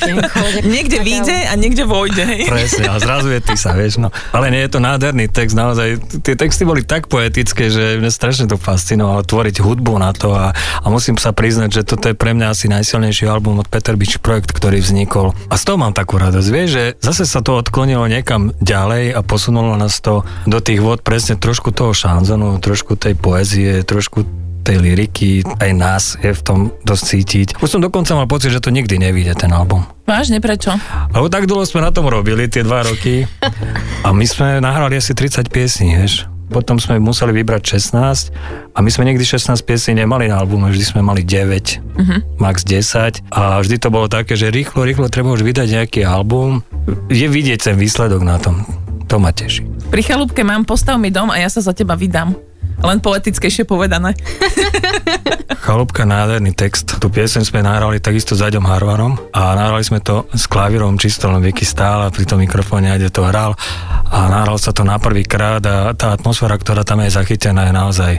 Niekde 0.75 0.99
vyjde 1.01 1.39
a 1.49 1.55
niekde 1.57 1.85
vojde, 1.89 2.25
hej. 2.25 2.45
Presne, 2.49 2.89
a 2.89 2.97
zrazu 3.01 3.33
je 3.33 3.41
Tisa, 3.41 3.73
vieš, 3.73 4.01
no. 4.01 4.13
Ale 4.33 4.53
nie 4.53 4.61
je 4.65 4.71
to 4.77 4.81
nádherný 4.81 5.29
text, 5.33 5.57
naozaj. 5.57 6.01
Tie 6.21 6.35
texty 6.37 6.69
boli 6.69 6.85
tak 6.85 7.09
poetické, 7.09 7.73
že 7.73 8.01
mňa 8.01 8.11
strašne 8.13 8.45
to 8.49 8.61
fascinovalo, 8.61 9.25
tvoriť 9.25 9.61
hudbu 9.61 9.95
na 10.01 10.13
to 10.13 10.37
a, 10.37 10.53
a 10.55 10.87
musím 10.93 11.17
sa 11.17 11.33
priznať, 11.33 11.81
že 11.81 11.83
toto 11.87 12.13
je 12.13 12.17
pre 12.17 12.37
mňa 12.37 12.53
asi 12.53 12.69
najsilnejší 12.69 13.25
album 13.29 13.61
od 13.61 13.69
Peter 13.69 13.97
Beach 13.97 14.21
projekt, 14.21 14.53
ktorý 14.53 14.81
vznikol. 14.81 15.33
A 15.49 15.55
z 15.57 15.63
toho 15.65 15.81
mám 15.81 15.97
takú 15.97 16.21
radosť, 16.21 16.49
vieš, 16.53 16.69
že 16.75 16.85
zase 17.01 17.25
sa 17.25 17.41
to 17.41 17.57
odklonilo 17.57 18.05
niekam 18.09 18.53
ďalej 18.61 19.17
a 19.17 19.21
posunulo 19.25 19.77
nás 19.79 19.99
to 20.01 20.27
do 20.45 20.59
tých 20.61 20.81
vod 20.85 21.01
presne 21.01 21.41
trošku 21.41 21.73
toho 21.73 21.97
šanzonu, 21.97 22.61
trošku 22.61 22.94
tej 22.97 23.15
poezie, 23.19 23.83
trošku 23.87 24.45
tej 24.65 24.81
liriky, 24.81 25.45
aj 25.61 25.71
nás 25.77 26.05
je 26.25 26.33
v 26.33 26.41
tom 26.41 26.59
dosť 26.89 27.03
cítiť. 27.05 27.49
Už 27.61 27.69
som 27.69 27.85
dokonca 27.85 28.17
mal 28.17 28.25
pocit, 28.25 28.49
že 28.49 28.65
to 28.65 28.73
nikdy 28.73 28.97
nevíde 28.97 29.37
ten 29.37 29.53
album. 29.53 29.85
Vážne, 30.09 30.41
prečo? 30.41 30.73
Lebo 31.13 31.29
tak 31.29 31.45
dlho 31.45 31.69
sme 31.69 31.85
na 31.85 31.93
tom 31.93 32.09
robili, 32.09 32.49
tie 32.49 32.65
dva 32.65 32.81
roky. 32.81 33.29
A 34.01 34.17
my 34.17 34.25
sme 34.25 34.65
nahrali 34.65 34.97
asi 34.97 35.13
30 35.13 35.53
piesní, 35.53 36.01
vieš. 36.01 36.25
Potom 36.49 36.77
sme 36.77 37.01
museli 37.01 37.33
vybrať 37.41 37.77
16 37.81 38.77
a 38.77 38.79
my 38.85 38.91
sme 38.93 39.09
nikdy 39.09 39.25
16 39.25 39.65
piesní 39.65 40.05
nemali 40.05 40.29
na 40.29 40.39
albume, 40.39 40.69
vždy 40.69 40.85
sme 40.85 41.01
mali 41.01 41.25
9, 41.25 41.41
uh-huh. 41.41 42.21
max 42.37 42.69
10 42.69 43.25
a 43.33 43.59
vždy 43.65 43.77
to 43.81 43.89
bolo 43.89 44.13
také, 44.13 44.37
že 44.37 44.53
rýchlo, 44.53 44.85
rýchlo 44.85 45.09
treba 45.09 45.33
už 45.33 45.41
vydať 45.41 45.69
nejaký 45.81 46.01
album. 46.05 46.61
Je 47.09 47.25
vidieť 47.25 47.73
ten 47.73 47.77
výsledok 47.81 48.21
na 48.21 48.37
tom. 48.37 48.61
To 49.09 49.17
ma 49.17 49.33
teší. 49.33 49.65
Pri 49.89 50.05
chalúbke 50.05 50.45
mám 50.45 50.69
postav 50.69 51.01
mi 51.01 51.09
dom 51.09 51.33
a 51.33 51.41
ja 51.41 51.49
sa 51.49 51.65
za 51.65 51.73
teba 51.73 51.97
vydám. 51.97 52.37
Len 52.85 52.99
poetickejšie 53.01 53.65
povedané. 53.65 54.13
Chalúbka, 55.65 56.05
nádherný 56.05 56.53
text. 56.53 57.01
Tu 57.01 57.07
pieseň 57.09 57.49
sme 57.49 57.65
nahrali 57.65 57.97
takisto 57.97 58.37
s 58.37 58.45
Aďom 58.45 58.69
Harvarom 58.69 59.17
a 59.33 59.57
nahrali 59.57 59.81
sme 59.81 60.05
to 60.05 60.29
s 60.37 60.45
klavírom 60.45 61.01
čisto, 61.01 61.33
len 61.33 61.41
Vicky 61.41 61.65
stál 61.65 62.05
a 62.05 62.13
pri 62.13 62.29
tom 62.29 62.45
mikrofóne 62.45 62.93
Aďo 62.93 63.09
to 63.09 63.23
hral 63.25 63.57
a 64.15 64.29
nahral 64.29 64.61
sa 64.61 64.71
to 64.71 64.85
na 64.85 65.01
prvý 65.01 65.25
krát 65.25 65.65
a 65.65 65.91
tá 65.97 66.15
atmosféra, 66.15 66.55
ktorá 66.61 66.85
tam 66.85 67.03
je 67.03 67.11
zachytená, 67.11 67.67
je 67.67 67.75
naozaj 67.75 68.13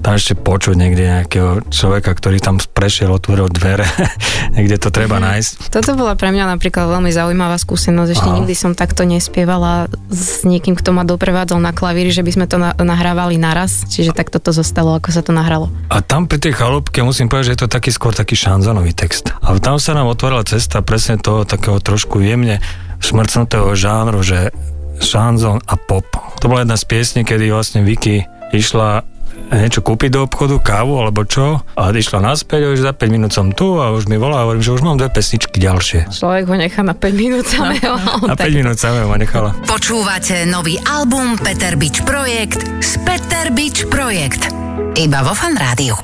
tam 0.00 0.12
ešte 0.14 0.38
počuť 0.38 0.74
niekde 0.78 1.04
nejakého 1.06 1.66
človeka, 1.70 2.14
ktorý 2.14 2.38
tam 2.38 2.56
prešiel, 2.58 3.10
otvoril 3.10 3.50
dvere, 3.50 3.86
niekde 4.56 4.78
to 4.78 4.90
treba 4.90 5.18
nájsť. 5.18 5.70
Toto 5.70 5.98
bola 5.98 6.14
pre 6.14 6.30
mňa 6.30 6.50
napríklad 6.56 6.86
veľmi 6.86 7.10
zaujímavá 7.10 7.58
skúsenosť. 7.58 8.10
Ešte 8.14 8.28
Aha. 8.30 8.36
nikdy 8.42 8.54
som 8.54 8.72
takto 8.74 9.02
nespievala 9.02 9.90
s 10.06 10.46
niekým, 10.46 10.78
kto 10.78 10.94
ma 10.94 11.02
doprevádzal 11.02 11.58
na 11.58 11.74
klavíri, 11.74 12.14
že 12.14 12.22
by 12.22 12.30
sme 12.30 12.46
to 12.46 12.56
na- 12.58 12.74
nahrávali 12.78 13.38
naraz. 13.38 13.86
Čiže 13.86 14.05
takto 14.12 14.38
to 14.38 14.52
zostalo, 14.52 14.98
ako 14.98 15.10
sa 15.10 15.22
to 15.24 15.32
nahralo. 15.34 15.72
A 15.88 16.02
tam 16.02 16.28
pri 16.28 16.38
tej 16.42 16.54
chalúbke 16.54 17.02
musím 17.02 17.30
povedať, 17.30 17.46
že 17.50 17.54
je 17.56 17.62
to 17.64 17.70
taký 17.72 17.90
skôr 17.90 18.12
taký 18.12 18.34
šanzonový 18.36 18.92
text. 18.92 19.32
A 19.42 19.56
tam 19.58 19.80
sa 19.80 19.96
nám 19.96 20.10
otvorila 20.10 20.44
cesta 20.46 20.84
presne 20.84 21.16
toho 21.16 21.48
takého 21.48 21.80
trošku 21.80 22.22
jemne 22.22 22.60
šmrcnutého 23.00 23.72
žánru, 23.74 24.20
že 24.22 24.52
šanzon 25.00 25.60
a 25.64 25.74
pop. 25.76 26.06
To 26.40 26.48
bola 26.48 26.64
jedna 26.64 26.76
z 26.76 26.84
piesní, 26.88 27.20
kedy 27.24 27.52
vlastne 27.52 27.84
Vicky 27.84 28.24
išla 28.52 29.15
niečo 29.54 29.82
kúpiť 29.82 30.10
do 30.10 30.26
obchodu, 30.26 30.58
kávu 30.58 30.98
alebo 30.98 31.22
čo 31.22 31.62
a 31.78 31.82
išla 31.94 32.18
naspäť 32.18 32.66
a 32.66 32.68
už 32.74 32.80
za 32.82 32.92
5 32.94 33.14
minút 33.14 33.30
som 33.30 33.54
tu 33.54 33.78
a 33.78 33.94
už 33.94 34.10
mi 34.10 34.18
volá 34.18 34.42
a 34.42 34.44
hovorím, 34.48 34.64
že 34.64 34.74
už 34.74 34.82
mám 34.82 34.98
dve 34.98 35.10
pesničky 35.12 35.62
ďalšie. 35.62 36.10
Človek 36.10 36.44
ho 36.50 36.56
nechá 36.58 36.80
na 36.82 36.94
5 36.96 37.14
minút 37.14 37.46
samého. 37.46 37.94
Na 38.30 38.34
5 38.34 38.58
minút 38.58 38.76
samého 38.80 39.06
ma 39.06 39.18
nechala. 39.20 39.54
Počúvate 39.68 40.48
nový 40.50 40.80
album 40.90 41.38
Peter 41.38 41.78
Bič 41.78 42.02
Projekt 42.02 42.66
z 42.82 42.92
Peter 43.06 43.54
Bič 43.54 43.86
Projekt. 43.86 44.50
Iba 44.98 45.22
vo 45.22 45.32
Fan 45.36 45.54
Rádiu. 45.54 45.94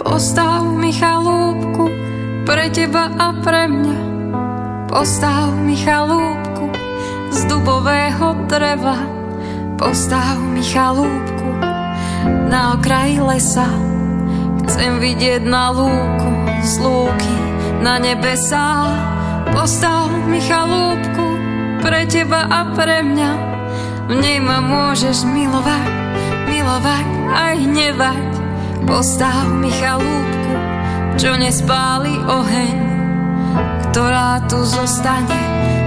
Postav 0.00 0.64
mi 0.64 0.94
chalúbku 0.94 1.90
pre 2.48 2.72
teba 2.72 3.12
a 3.18 3.34
pre 3.44 3.68
mňa. 3.68 3.96
Postav 4.88 5.52
mi 5.52 5.76
chalúbku 5.76 6.72
z 7.28 7.40
dubového 7.44 8.48
dreva. 8.48 8.96
Postav 9.76 10.40
mi 10.40 10.64
chalúbku 10.64 11.67
na 12.48 12.76
okraji 12.76 13.20
lesa. 13.20 13.68
Chcem 14.68 15.00
vidieť 15.00 15.42
na 15.44 15.72
lúku 15.72 16.30
z 16.64 16.72
lúky 16.82 17.34
na 17.80 17.96
nebesá. 18.02 18.92
Postav 19.54 20.12
mi 20.28 20.42
chalúbku 20.42 21.26
pre 21.80 22.04
teba 22.04 22.44
a 22.48 22.74
pre 22.74 23.00
mňa. 23.00 23.32
V 24.08 24.12
nej 24.18 24.40
ma 24.40 24.60
môžeš 24.60 25.24
milovať 25.24 26.08
milovať 26.48 27.06
aj 27.32 27.54
hnevať. 27.64 28.24
Postav 28.88 29.46
mi 29.52 29.68
chalúbku, 29.68 30.52
čo 31.20 31.36
nespáli 31.36 32.12
oheň, 32.24 32.76
ktorá 33.88 34.42
tu 34.48 34.58
zostane 34.64 35.40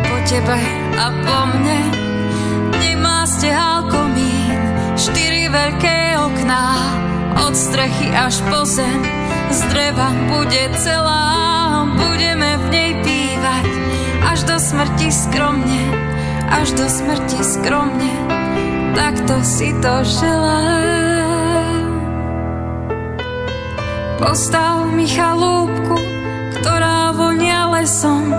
po 0.05 0.15
tebe 0.25 0.59
a 0.95 1.07
po 1.09 1.37
mne. 1.49 1.81
Nemá 2.77 3.25
stehal 3.25 3.89
komín, 3.89 4.30
štyri 5.01 5.49
veľké 5.49 6.13
okná, 6.13 6.65
od 7.41 7.57
strechy 7.57 8.13
až 8.13 8.37
po 8.45 8.61
zem, 8.69 9.01
z 9.49 9.59
dreva 9.73 10.13
bude 10.29 10.69
celá, 10.77 11.89
budeme 11.97 12.61
v 12.61 12.65
nej 12.69 12.91
bývať, 13.01 13.65
až 14.29 14.39
do 14.45 14.55
smrti 14.61 15.09
skromne, 15.09 15.81
až 16.53 16.77
do 16.77 16.85
smrti 16.85 17.41
skromne, 17.41 18.13
takto 18.93 19.41
si 19.41 19.73
to 19.81 20.05
želám. 20.05 21.89
Postav 24.21 24.85
mi 24.85 25.09
chalúbku, 25.09 25.97
ktorá 26.61 27.09
vonia 27.17 27.73
lesom. 27.73 28.29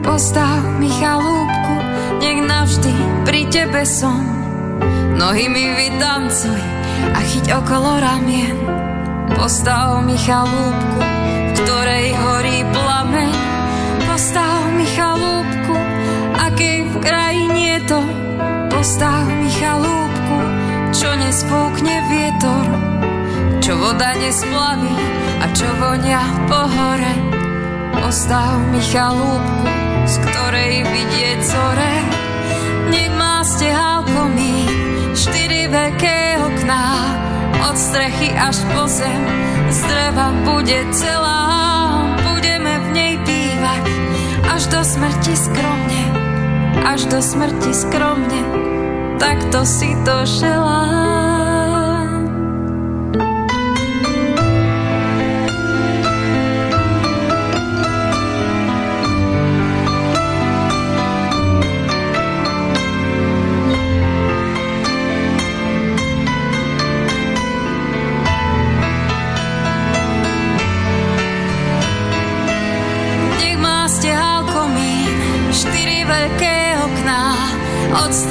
Postav 0.00 0.64
mi 0.80 0.88
chalúbku, 0.88 1.74
nech 2.16 2.40
navždy 2.48 2.96
pri 3.28 3.44
tebe 3.52 3.84
som. 3.84 4.37
Nohy 5.18 5.50
mi 5.50 5.66
vytancuj 5.66 6.62
a 7.10 7.18
chyť 7.26 7.50
okolo 7.58 7.98
ramien. 7.98 8.54
Postav 9.34 9.98
mi 10.06 10.14
chalúbku, 10.14 10.98
v 11.02 11.50
ktorej 11.58 12.06
horí 12.14 12.62
plameň. 12.70 13.30
Postav 14.06 14.70
mi 14.78 14.86
chalúbku, 14.86 15.74
akej 16.38 16.86
v 16.86 16.94
krajine 17.02 17.58
je 17.66 17.78
to. 17.90 18.00
Postav 18.70 19.26
mi 19.26 19.50
chalúbku, 19.58 20.38
čo 20.94 21.10
nespúkne 21.18 21.96
vietor, 22.14 22.64
čo 23.58 23.74
voda 23.74 24.14
nesplaví 24.22 24.94
a 25.42 25.50
čo 25.50 25.66
vonia 25.82 26.22
po 26.46 26.62
hore. 26.62 27.14
Postav 28.06 28.54
mi 28.70 28.78
chalúbku, 28.78 29.66
z 30.06 30.14
ktorej 30.30 30.86
vidieť 30.86 31.38
zore. 31.42 31.94
Nech 32.86 33.10
má 33.18 33.42
stehálko 33.42 33.98
štyri 34.08 34.57
veľké 35.68 36.40
okná, 36.40 36.84
od 37.68 37.76
strechy 37.76 38.32
až 38.32 38.64
po 38.72 38.88
zem, 38.88 39.24
z 39.68 39.78
dreva 39.84 40.32
bude 40.48 40.80
celá, 40.96 41.44
budeme 42.24 42.72
v 42.80 42.88
nej 42.96 43.14
bývať, 43.22 43.84
až 44.48 44.62
do 44.72 44.80
smrti 44.80 45.34
skromne, 45.36 46.04
až 46.88 47.00
do 47.12 47.20
smrti 47.20 47.72
skromne, 47.76 48.40
takto 49.20 49.68
si 49.68 49.92
to 50.08 50.16
želám. 50.24 51.17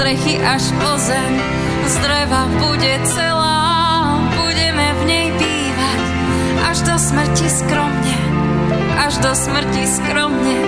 Strechy 0.08 0.40
až 0.40 0.64
po 0.80 0.96
zem, 1.04 1.34
z 1.84 2.00
dreva 2.00 2.48
bude 2.64 2.96
celá, 3.04 4.16
budeme 4.40 4.88
v 4.96 5.02
nej 5.04 5.28
bývať, 5.36 6.02
až 6.64 6.78
do 6.88 6.96
smrti 6.96 7.48
skromne, 7.52 8.16
až 9.04 9.20
do 9.20 9.36
smrti 9.36 9.84
skromne, 9.84 10.60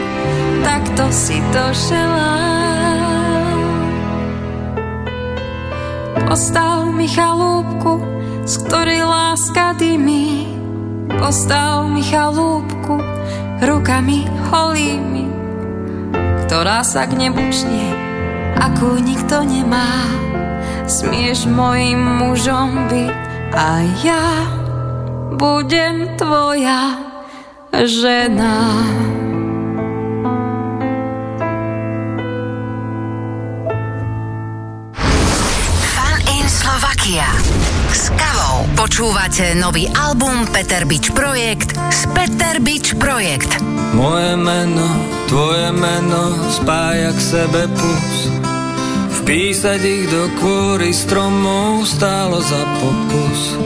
takto 0.60 1.08
si 1.16 1.40
to 1.56 1.64
želám. 1.72 3.64
Postav 6.28 6.92
mi 6.92 7.08
chalúbku, 7.08 8.04
z 8.44 8.60
ktorej 8.68 9.08
láska 9.08 9.72
dymí, 9.80 10.52
postav 11.16 11.88
mi 11.88 12.04
chalúbku, 12.04 13.00
rukami 13.64 14.28
holými, 14.52 15.32
ktorá 16.44 16.84
sa 16.84 17.08
k 17.08 17.16
nebu 17.16 17.40
čnie, 17.56 18.09
akú 18.60 19.00
nikto 19.00 19.42
nemá. 19.48 20.06
Smieš 20.90 21.46
mojim 21.48 22.02
mužom 22.20 22.90
byť 22.90 23.16
a 23.54 23.70
ja 24.02 24.26
budem 25.38 26.18
tvoja 26.18 26.98
žena. 27.72 28.58
Fan 35.94 36.18
in 36.34 36.46
Slovakia. 36.50 37.30
S 37.94 38.10
kavou 38.18 38.66
počúvate 38.74 39.54
nový 39.58 39.86
album 39.94 40.50
Peter 40.50 40.90
Bič 40.90 41.14
Projekt 41.14 41.78
z 41.94 42.02
Peter 42.18 42.58
Bič 42.58 42.98
Projekt. 42.98 43.62
Moje 43.94 44.34
meno, 44.38 44.90
tvoje 45.30 45.70
meno 45.74 46.50
spája 46.50 47.14
k 47.14 47.20
sebe 47.22 47.66
plus 47.74 48.39
Vpísať 49.30 49.82
ich 49.86 50.10
do 50.10 50.26
kôry 50.42 50.90
stromov 50.90 51.86
stálo 51.86 52.42
za 52.42 52.66
pokus. 52.82 53.62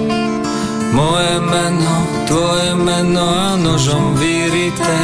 Moje 0.92 1.40
meno, 1.40 1.96
tvoje 2.28 2.76
meno 2.76 3.24
a 3.24 3.56
nožom 3.56 4.12
vyrité. 4.20 5.04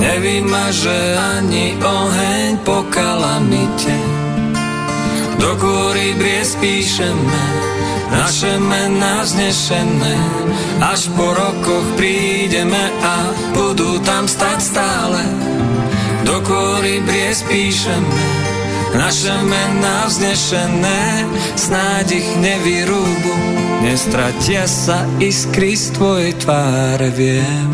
Nevymaže 0.00 1.20
ani 1.36 1.76
oheň 1.76 2.64
po 2.64 2.80
kalamite. 2.88 3.92
Do 5.36 5.60
kôry 5.60 6.16
bries 6.16 6.56
píšeme 6.56 7.44
naše 8.08 8.56
mená 8.56 9.28
vznešené. 9.28 10.16
Až 10.80 11.12
po 11.12 11.36
rokoch 11.36 11.84
prídeme 12.00 12.96
a 13.04 13.28
budú 13.52 14.00
tam 14.08 14.24
stať 14.24 14.56
stále. 14.56 15.20
Do 16.24 16.40
kôry 16.48 17.04
bries 17.04 17.44
píšeme 17.44 18.47
naše 18.96 19.34
mená 19.44 20.08
vznešené 20.08 21.28
Snáď 21.58 22.22
ich 22.22 22.30
nevyrúbu. 22.38 23.34
Nestratia 23.84 24.66
sa 24.66 25.06
iskry 25.22 25.74
z 25.78 25.94
tvojej 25.94 26.32
tváre, 26.38 27.10
viem. 27.14 27.68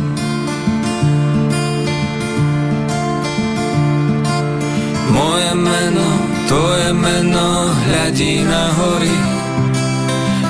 Moje 5.15 5.51
meno, 5.57 6.09
tvoje 6.51 6.91
meno 6.93 7.73
hľadí 7.73 8.45
na 8.45 8.65
hory. 8.75 9.17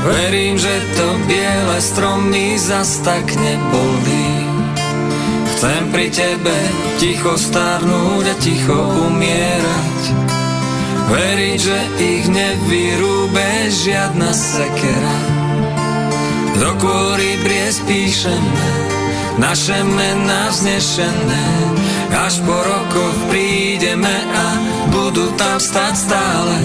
Verím, 0.04 0.60
že 0.60 0.74
to 1.00 1.06
biele 1.24 1.78
stromy 1.80 2.60
zas 2.60 3.00
tak 3.00 3.24
nebolí 3.24 4.28
Chcem 5.56 5.88
pri 5.88 6.12
tebe 6.12 6.56
ticho 7.00 7.40
starnúť 7.40 8.24
a 8.28 8.34
ticho 8.36 8.76
umierať 9.08 10.33
Veriť, 11.04 11.58
že 11.60 11.78
ich 12.00 12.24
nevyrúbe 12.32 13.68
žiadna 13.68 14.30
sekera. 14.32 15.16
Do 16.56 16.70
kôry 16.80 17.36
bries 17.44 17.82
píšeme 17.84 18.68
naše 19.36 19.76
mená 19.84 20.48
vznešené. 20.48 21.46
Až 22.14 22.40
po 22.46 22.54
rokoch 22.54 23.16
prídeme 23.28 24.16
a 24.32 24.46
budú 24.94 25.28
tam 25.34 25.58
stať 25.60 25.92
stále. 25.98 26.56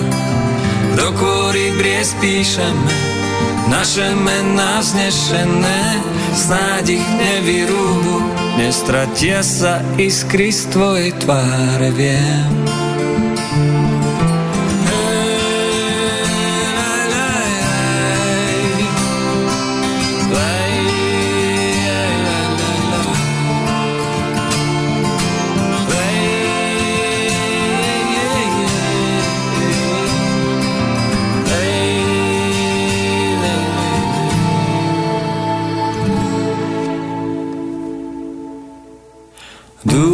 Do 0.95 1.09
kôry 1.17 1.75
bries 1.75 2.15
píšeme 2.21 2.95
naše 3.67 4.13
mená 4.15 4.79
vznešené. 4.79 5.81
Snáď 6.29 7.01
ich 7.01 7.07
nevyrúbu 7.17 8.21
Nestratia 8.61 9.41
sa 9.41 9.81
iskry 9.97 10.53
z 10.53 10.69
tvojej 10.69 11.11
tváre, 11.17 11.89
viem 11.89 12.88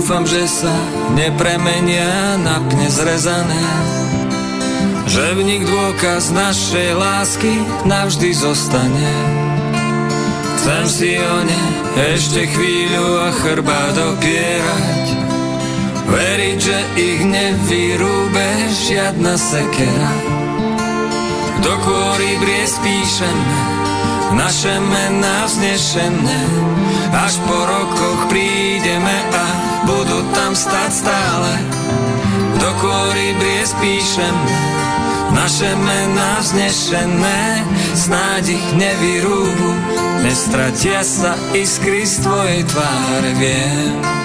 Dúfam, 0.06 0.22
že 0.22 0.46
sa 0.46 0.70
nepremenia 1.18 2.38
na 2.38 2.62
pne 2.62 2.94
zrezané 2.94 3.58
že 5.10 5.34
v 5.34 5.42
nich 5.42 5.66
dôkaz 5.66 6.30
našej 6.30 6.94
lásky 6.94 7.58
navždy 7.90 8.30
zostane. 8.38 9.10
Chcem 10.62 10.86
si 10.86 11.12
o 11.18 11.38
ne 11.42 11.64
ešte 12.14 12.46
chvíľu 12.54 13.18
a 13.18 13.34
chrba 13.34 13.82
dopierať. 13.98 15.06
Veriť, 16.06 16.58
že 16.62 16.78
ich 17.02 17.22
nevyrúbe 17.26 18.50
žiadna 18.86 19.34
sekera. 19.42 20.14
Do 21.66 21.74
kôry 21.82 22.38
bries 22.46 22.78
píšeme, 22.78 23.58
naše 24.38 24.78
mená 24.86 25.50
vznešené. 25.50 26.42
Až 27.10 27.42
po 27.50 27.58
rokoch 27.58 28.30
prídeme 28.30 29.18
a 29.34 29.65
budú 29.86 30.20
tam 30.34 30.52
stať 30.58 30.92
stále. 30.92 31.54
Do 32.58 32.70
kôry 32.82 33.38
bries 33.38 33.72
píšeme, 33.78 34.54
naše 35.38 35.72
mená 35.78 36.42
vznešené, 36.42 37.44
snáď 37.94 38.58
ich 38.58 38.68
nevyrúbu, 38.78 39.70
nestratia 40.26 41.06
sa 41.06 41.38
iskry 41.54 42.04
z 42.04 42.26
tvojej 42.26 42.62
tváre, 42.66 43.32
viem. 43.38 44.25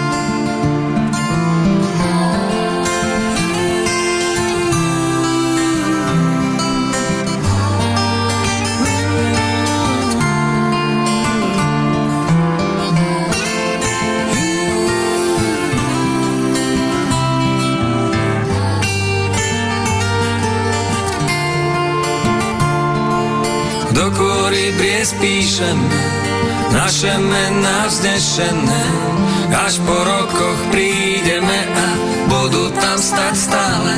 Kôry 24.50 24.74
bries 24.74 25.14
píšeme 25.22 26.02
naše 26.74 27.14
mená 27.22 27.86
vznešené. 27.86 28.84
Až 29.54 29.78
po 29.78 29.94
rokoch 29.94 30.58
prídeme 30.74 31.70
a 31.70 31.88
budú 32.26 32.74
tam 32.74 32.98
stať 32.98 33.34
stále. 33.38 33.94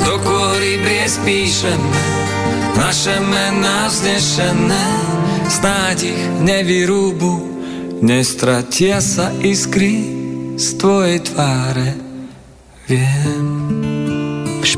Do 0.00 0.16
kôry 0.24 0.80
bries 0.80 1.20
píšeme 1.28 2.00
naše 2.72 3.20
mená 3.20 3.92
vznešené. 3.92 4.84
Snáď 5.52 5.98
ich 6.08 6.24
nevyrúbu, 6.40 7.44
nestratia 8.00 9.04
sa 9.04 9.28
iskry 9.44 10.08
z 10.56 10.66
tvojej 10.80 11.20
tváre. 11.20 11.92
Viem. 12.88 13.53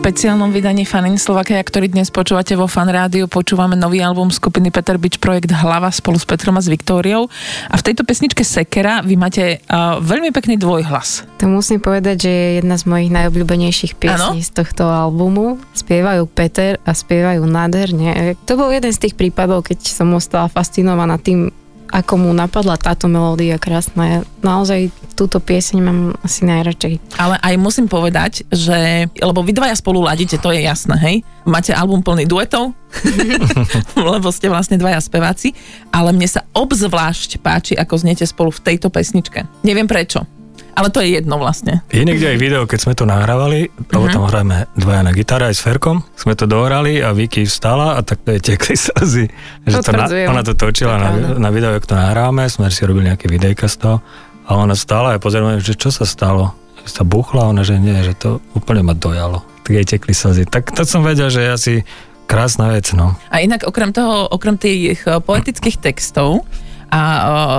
Špeciálnom 0.06 0.54
vydaní 0.54 0.86
Fanin 0.86 1.18
Slovakia, 1.18 1.58
ktorý 1.58 1.90
dnes 1.90 2.14
počúvate 2.14 2.54
vo 2.54 2.70
Fan 2.70 2.86
Rádiu, 2.86 3.26
počúvame 3.26 3.74
nový 3.74 3.98
album 4.06 4.30
skupiny 4.30 4.70
Peter 4.70 4.94
Bič 5.02 5.18
projekt 5.18 5.50
Hlava 5.50 5.90
spolu 5.90 6.14
s 6.14 6.22
Petrom 6.22 6.54
a 6.54 6.62
s 6.62 6.70
Viktóriou. 6.70 7.26
A 7.66 7.74
v 7.74 7.82
tejto 7.90 8.06
pesničke 8.06 8.46
Sekera 8.46 9.02
vy 9.02 9.18
máte 9.18 9.58
uh, 9.66 9.98
veľmi 9.98 10.30
pekný 10.30 10.62
dvojhlas. 10.62 11.26
To 11.42 11.50
musím 11.50 11.82
povedať, 11.82 12.22
že 12.22 12.30
je 12.30 12.48
jedna 12.62 12.78
z 12.78 12.86
mojich 12.86 13.10
najobľúbenejších 13.10 13.98
piesní 13.98 14.46
z 14.46 14.54
tohto 14.54 14.86
albumu. 14.86 15.58
Spievajú 15.74 16.30
Peter 16.30 16.78
a 16.86 16.94
spievajú 16.94 17.42
nádherne. 17.42 18.38
To 18.46 18.54
bol 18.54 18.70
jeden 18.70 18.94
z 18.94 19.10
tých 19.10 19.18
prípadov, 19.18 19.66
keď 19.66 19.90
som 19.90 20.14
ostala 20.14 20.46
fascinovaná 20.46 21.18
tým, 21.18 21.50
ako 21.90 22.14
mu 22.20 22.30
napadla 22.34 22.76
táto 22.76 23.06
melódia 23.06 23.56
krásna. 23.56 24.02
Ja 24.04 24.20
naozaj 24.42 24.90
túto 25.16 25.40
pieseň 25.40 25.78
mám 25.80 26.00
asi 26.20 26.44
najradšej. 26.44 27.16
Ale 27.16 27.40
aj 27.40 27.54
musím 27.56 27.88
povedať, 27.88 28.44
že, 28.52 29.08
lebo 29.16 29.40
vy 29.40 29.56
dvaja 29.56 29.74
spolu 29.78 30.04
ladíte, 30.04 30.36
to 30.36 30.52
je 30.52 30.60
jasné, 30.60 30.96
hej? 31.00 31.16
Máte 31.48 31.72
album 31.72 32.04
plný 32.04 32.28
duetov, 32.28 32.76
lebo 33.96 34.28
ste 34.28 34.52
vlastne 34.52 34.76
dvaja 34.76 35.00
speváci, 35.00 35.56
ale 35.88 36.12
mne 36.12 36.28
sa 36.28 36.44
obzvlášť 36.52 37.40
páči, 37.40 37.72
ako 37.74 37.96
zniete 37.96 38.28
spolu 38.28 38.52
v 38.52 38.62
tejto 38.62 38.92
pesničke. 38.92 39.48
Neviem 39.64 39.88
prečo. 39.88 40.35
Ale 40.76 40.88
to 40.88 41.00
je 41.00 41.08
jedno 41.14 41.36
vlastne. 41.36 41.80
Je 41.88 42.04
niekde 42.04 42.26
aj 42.26 42.36
video, 42.36 42.62
keď 42.62 42.78
sme 42.78 42.92
to 42.92 43.02
nahrávali, 43.02 43.66
lebo 43.88 44.04
Mhm. 44.04 44.12
tam 44.12 44.24
hráme 44.24 44.56
dvaja 44.74 45.00
na 45.00 45.10
gitare 45.10 45.48
aj 45.48 45.54
s 45.54 45.62
Ferkom, 45.62 46.04
sme 46.12 46.32
to 46.32 46.44
dohrali 46.44 47.00
a 47.00 47.10
Vicky 47.10 47.42
vstala 47.42 47.96
a 47.96 48.00
tak 48.00 48.20
to 48.20 48.30
je 48.30 48.40
tekli 48.44 48.76
slzy. 48.84 49.24
Že 49.64 49.76
to 49.80 49.90
na, 49.90 50.06
ona 50.28 50.42
to 50.42 50.52
točila 50.52 50.94
To 50.94 51.00
na, 51.00 51.10
na 51.38 51.50
video, 51.50 51.72
ako 51.72 51.86
to 51.86 51.96
nahráme, 51.96 52.44
sme 52.46 52.68
si 52.68 52.82
robili 52.82 53.08
nejaké 53.08 53.24
videjka 53.26 53.64
z 53.64 53.76
toho 53.78 53.96
a 54.44 54.54
ona 54.54 54.72
vstala 54.72 55.10
a 55.10 55.18
pozerujeme, 55.18 55.58
že 55.58 55.72
čo 55.72 55.88
sa 55.88 56.04
stalo. 56.04 56.52
Že 56.78 56.90
sa 56.92 57.02
buchla, 57.02 57.48
ona, 57.48 57.62
že 57.62 57.74
nie, 57.76 57.96
že 57.98 58.12
to 58.12 58.38
úplne 58.52 58.84
ma 58.84 58.92
dojalo. 58.92 59.40
Tak 59.64 59.72
jej 59.72 59.86
tekli 59.88 60.12
slzy. 60.12 60.44
Tak 60.44 60.70
to 60.70 60.84
som 60.84 61.00
vedel, 61.00 61.26
že 61.26 61.42
asi 61.42 61.74
krásna 62.24 62.68
vec, 62.68 62.92
no. 62.92 63.16
A 63.26 63.40
inak 63.40 63.62
okrem 63.62 63.90
toho, 63.90 64.28
okrem 64.28 64.54
tých 64.54 65.00
eh, 65.00 65.18
poetických 65.18 65.80
textov 65.80 66.44
a 66.86 67.00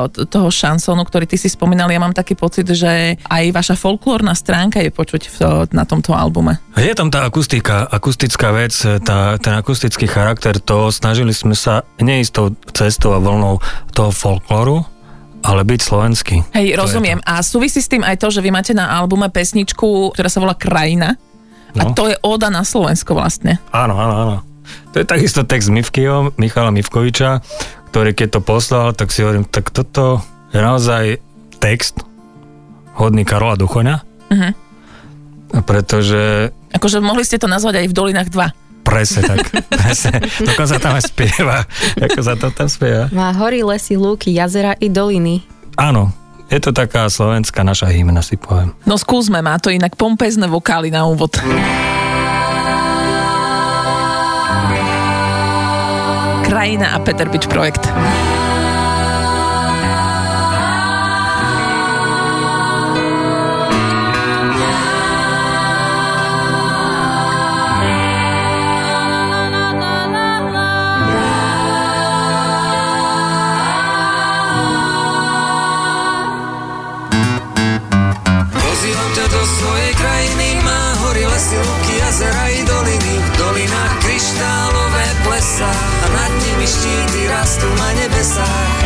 toho 0.08 0.48
šansónu, 0.48 1.04
ktorý 1.04 1.28
ty 1.28 1.36
si 1.36 1.48
spomínal, 1.48 1.88
ja 1.88 2.00
mám 2.00 2.12
taký 2.12 2.34
pocit, 2.34 2.64
že 2.68 3.20
aj 3.20 3.44
vaša 3.52 3.76
folklórna 3.76 4.32
stránka 4.34 4.80
je 4.80 4.88
počuť 4.88 5.22
v, 5.28 5.38
na 5.72 5.84
tomto 5.84 6.16
albume. 6.16 6.58
A 6.74 6.80
Je 6.80 6.96
tam 6.96 7.12
tá 7.12 7.28
akustika, 7.28 7.84
akustická 7.86 8.56
vec, 8.56 8.72
tá, 9.04 9.36
ten 9.38 9.54
akustický 9.54 10.08
charakter, 10.08 10.58
to 10.58 10.90
snažili 10.90 11.36
sme 11.36 11.54
sa 11.54 11.84
neísť 12.00 12.32
tou 12.32 12.48
cestou 12.72 13.12
a 13.14 13.20
vlnou 13.20 13.60
toho 13.92 14.10
folklóru, 14.10 14.88
ale 15.44 15.62
byť 15.64 15.80
slovenský. 15.80 16.36
Hej, 16.56 16.76
To 16.76 16.88
rozumiem. 16.88 17.20
A 17.24 17.44
súvisí 17.44 17.84
s 17.84 17.92
tým 17.92 18.02
aj 18.04 18.18
to, 18.18 18.32
že 18.32 18.42
vy 18.42 18.50
máte 18.50 18.72
na 18.72 18.96
albume 18.96 19.28
pesničku, 19.28 20.12
ktorá 20.16 20.28
sa 20.28 20.40
volá 20.40 20.56
Krajina. 20.56 21.20
A 21.78 21.84
No. 21.84 21.94
to 21.94 22.10
je 22.10 22.18
óda 22.26 22.50
na 22.50 22.66
Slovensko 22.66 23.14
vlastne. 23.14 23.62
Áno, 23.70 23.94
áno, 23.94 24.16
áno. 24.18 24.36
To 24.92 25.00
je 25.00 25.06
takisto 25.06 25.46
text 25.46 25.70
Mivkyho, 25.70 26.34
Michala 26.36 26.74
Mivkoviča, 26.74 27.40
ktorý 27.88 28.12
keď 28.12 28.28
to 28.30 28.42
poslal, 28.42 28.92
tak 28.92 29.10
si 29.10 29.22
hovorím, 29.22 29.44
tak 29.44 29.70
toto 29.70 30.20
je 30.50 30.60
naozaj 30.60 31.20
text 31.58 32.00
hodný 32.94 33.22
Karola 33.22 33.56
Duchoňa, 33.56 33.96
Mhm. 34.28 34.50
pretože 35.64 36.52
Akože 36.70 37.00
mohli 37.00 37.24
ste 37.24 37.36
to 37.36 37.46
nazvať 37.46 37.80
aj 37.80 37.88
v 37.88 37.96
Dolinách 37.96 38.30
2. 38.30 38.52
presne 38.84 39.22
tak, 39.26 39.40
presne, 39.74 40.20
dokonca 40.38 40.76
tam 40.78 40.94
aj 40.94 41.04
spieva, 41.06 41.58
ako 41.98 42.20
sa 42.22 42.34
to 42.34 42.48
tam 42.50 42.68
spieva. 42.68 43.08
Má 43.10 43.32
hory, 43.34 43.60
lesy, 43.62 43.96
lúky, 43.96 44.32
jazera 44.32 44.76
i 44.76 44.88
doliny. 44.88 45.44
Áno, 45.76 46.12
je 46.46 46.58
to 46.58 46.72
taká 46.72 47.06
slovenská 47.06 47.62
naša 47.62 47.88
hymna, 47.88 48.20
si 48.20 48.36
poviem. 48.36 48.72
No 48.84 48.96
skúsme, 48.96 49.40
má 49.40 49.56
to 49.58 49.68
inak 49.70 49.94
pompezné 49.94 50.46
vokály 50.46 50.88
na 50.88 51.04
úvod. 51.04 51.36
Krajina 56.48 56.96
a 56.96 57.00
Peter 57.04 57.28
Bič 57.28 57.44
projekt. 57.52 57.92
Pozývam 78.56 79.12
štíty 86.88 87.28
rastú 87.28 87.68
na 87.68 87.90
nebesách. 88.00 88.80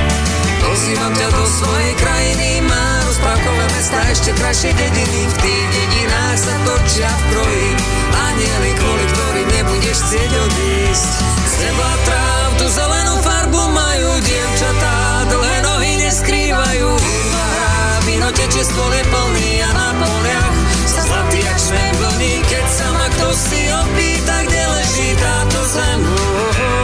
Pozývam 0.61 1.13
ťa 1.13 1.29
do 1.29 1.45
svojej 1.45 1.93
krajiny, 2.01 2.49
má 2.65 2.85
rozprávkové 3.05 3.65
mesta, 3.77 3.99
ešte 4.09 4.31
krajšie 4.41 4.71
dediny. 4.73 5.21
V 5.29 5.35
tých 5.37 5.65
dedinách 5.69 6.37
sa 6.41 6.55
točia 6.65 7.09
v 7.09 7.23
kroji 7.29 7.69
anieli, 8.09 8.71
kvôli 8.73 9.05
ktorým 9.05 9.47
nebudeš 9.53 9.97
chcieť 10.01 10.31
odísť. 10.33 11.09
Z 11.45 11.53
teba 11.61 11.89
tráv 12.09 12.49
tú 12.57 12.65
zelenú 12.73 13.15
farbu 13.21 13.61
majú 13.69 14.09
dievčatá, 14.25 14.95
dlhé 15.29 15.57
nohy 15.61 15.91
neskrývajú. 16.01 16.89
Hrá, 16.97 17.77
víno 18.09 18.29
teče, 18.33 18.63
stôl 18.65 18.91
je 18.97 19.03
plný 19.13 19.49
a 19.61 19.69
na 19.77 19.89
poliach 20.01 20.57
sa 20.89 21.01
zlatý 21.05 21.39
jak 21.45 21.59
vlní, 22.01 22.33
keď 22.49 22.65
sa 22.65 22.87
ma 22.97 23.07
kto 23.13 23.27
si 23.29 23.61
opýta, 23.69 24.35
kde 24.49 24.61
leží 24.73 25.09
táto 25.21 25.59
zem. 25.69 25.99
Kde 26.01 26.80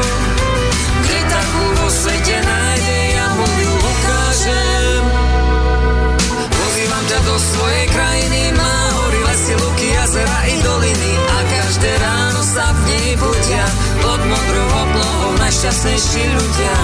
i 10.47 10.55
doliny 10.63 11.13
a 11.19 11.37
každé 11.43 11.91
ráno 11.99 12.41
sa 12.41 12.71
v 12.71 12.79
nej 12.87 13.09
budia 13.19 13.65
pod 13.99 14.21
modrou 14.23 14.67
oblohou 14.87 15.31
najšťastnejší 15.43 16.23
ľudia. 16.31 16.75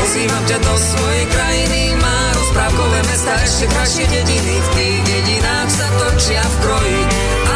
Pozývam 0.00 0.42
ťa 0.48 0.58
do 0.64 0.74
svojej 0.76 1.24
krajiny, 1.28 1.80
má 2.00 2.18
rozprávkové 2.32 3.00
mesta, 3.04 3.32
ešte 3.44 3.64
krajšie 3.68 4.04
dediny. 4.08 4.54
V 4.56 4.68
tých 4.76 4.98
dedinách 5.04 5.68
sa 5.68 5.88
točia 6.00 6.40
v 6.40 6.56
kroji, 6.64 7.00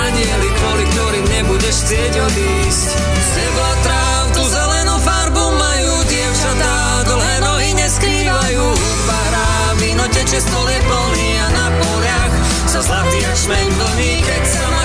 anieli, 0.08 0.48
kvôli 0.60 0.84
ktorým 0.92 1.26
nebudeš 1.40 1.76
chcieť 1.88 2.12
odísť. 2.20 2.88
Z 3.00 3.28
teba 3.32 3.70
tráv, 3.84 4.24
tú 4.36 4.42
zelenú 4.44 4.96
farbu 5.00 5.44
majú 5.56 5.92
dievčatá, 6.08 6.74
dlhé 7.08 7.34
nohy 7.40 7.68
neskrývajú. 7.80 8.64
Pará, 9.08 9.48
víno 9.80 10.04
teče, 10.12 10.40
stol 10.44 10.68
plný 10.68 11.28
a 11.40 11.46
na 11.48 11.66
poliach 11.80 12.34
sa 12.68 12.80
zlatý 12.84 13.20
až 13.24 13.40
vlní, 13.48 14.20
keď 14.20 14.42
sa 14.44 14.66
ma 14.68 14.84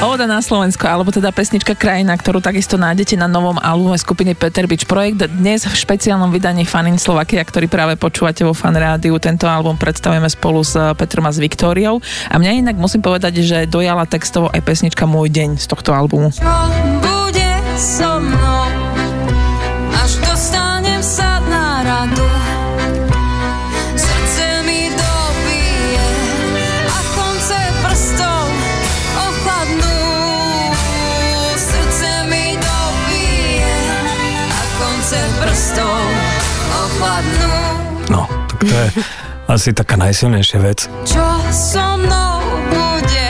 Oda 0.00 0.24
na 0.24 0.40
Slovensko, 0.40 0.88
alebo 0.88 1.12
teda 1.12 1.28
pesnička 1.28 1.76
Krajina, 1.76 2.16
ktorú 2.16 2.40
takisto 2.40 2.80
nájdete 2.80 3.20
na 3.20 3.28
novom 3.28 3.60
albume 3.60 4.00
skupiny 4.00 4.32
Peter 4.32 4.64
Beach 4.64 4.88
Projekt. 4.88 5.28
Dnes 5.28 5.68
v 5.68 5.76
špeciálnom 5.76 6.32
vydaní 6.32 6.64
Fanin 6.64 6.96
Slovakia, 6.96 7.44
ktorý 7.44 7.68
práve 7.68 8.00
počúvate 8.00 8.40
vo 8.40 8.56
Fan 8.56 8.72
Rádiu. 8.72 9.20
Tento 9.20 9.44
album 9.44 9.76
predstavujeme 9.76 10.32
spolu 10.32 10.64
s 10.64 10.72
Petrom 10.96 11.28
a 11.28 11.32
s 11.36 11.36
Viktóriou. 11.36 12.00
A 12.32 12.40
mňa 12.40 12.64
inak 12.64 12.80
musím 12.80 13.04
povedať, 13.04 13.44
že 13.44 13.68
dojala 13.68 14.08
textovo 14.08 14.48
aj 14.48 14.64
pesnička 14.64 15.04
Môj 15.04 15.36
deň 15.36 15.60
z 15.60 15.68
tohto 15.68 15.92
albumu. 15.92 16.32
Čo 16.32 16.48
bude 17.04 17.50
so 17.76 18.24
mnou, 18.24 18.69
to 38.70 38.76
je 38.78 38.88
asi 39.50 39.74
taká 39.74 39.98
najsilnejšia 39.98 40.58
vec. 40.62 40.86
Čo 41.02 41.26
so 41.50 41.98
mnou 41.98 42.38
bude, 42.70 43.28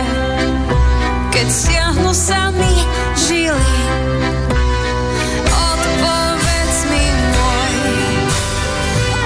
keď 1.33 1.47
stiahnu 1.49 2.13
sa 2.13 2.53
mi 2.53 2.85
žily? 3.17 3.73
Odpovedz 5.49 6.77
mi 6.93 7.07
môj, 7.33 7.75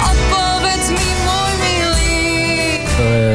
odpovedz 0.06 0.86
mi 0.94 1.08
môj 1.26 1.52
milý. 1.58 2.14
To 2.78 3.06
je... 3.10 3.34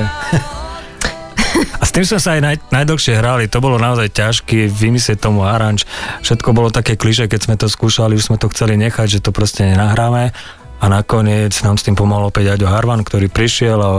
A 1.80 1.84
s 1.84 1.91
tým 1.91 2.07
sme 2.07 2.19
sa 2.23 2.39
aj 2.39 2.41
naj, 2.47 2.55
najdlhšie 2.71 3.19
hrali, 3.19 3.51
to 3.51 3.59
bolo 3.59 3.75
naozaj 3.75 4.07
ťažké 4.07 4.71
vymyslieť 4.71 5.19
tomu 5.19 5.43
aranž. 5.43 5.84
Všetko 6.23 6.55
bolo 6.55 6.71
také 6.71 6.95
kliše, 6.95 7.27
keď 7.27 7.39
sme 7.43 7.55
to 7.59 7.67
skúšali, 7.67 8.15
už 8.15 8.32
sme 8.32 8.39
to 8.39 8.47
chceli 8.55 8.80
nechať, 8.80 9.19
že 9.19 9.23
to 9.23 9.36
proste 9.36 9.67
nenahráme. 9.67 10.32
A 10.80 10.86
nakoniec 10.88 11.53
nám 11.61 11.75
s 11.75 11.86
tým 11.86 11.99
pomohol 11.99 12.32
opäť 12.32 12.55
Aďo 12.55 12.71
Harvan, 12.71 13.03
ktorý 13.03 13.27
prišiel 13.27 13.80
a 13.80 13.89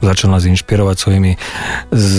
začal 0.00 0.32
nás 0.32 0.46
inšpirovať 0.46 0.96
svojimi 0.96 1.32
z, 1.92 2.12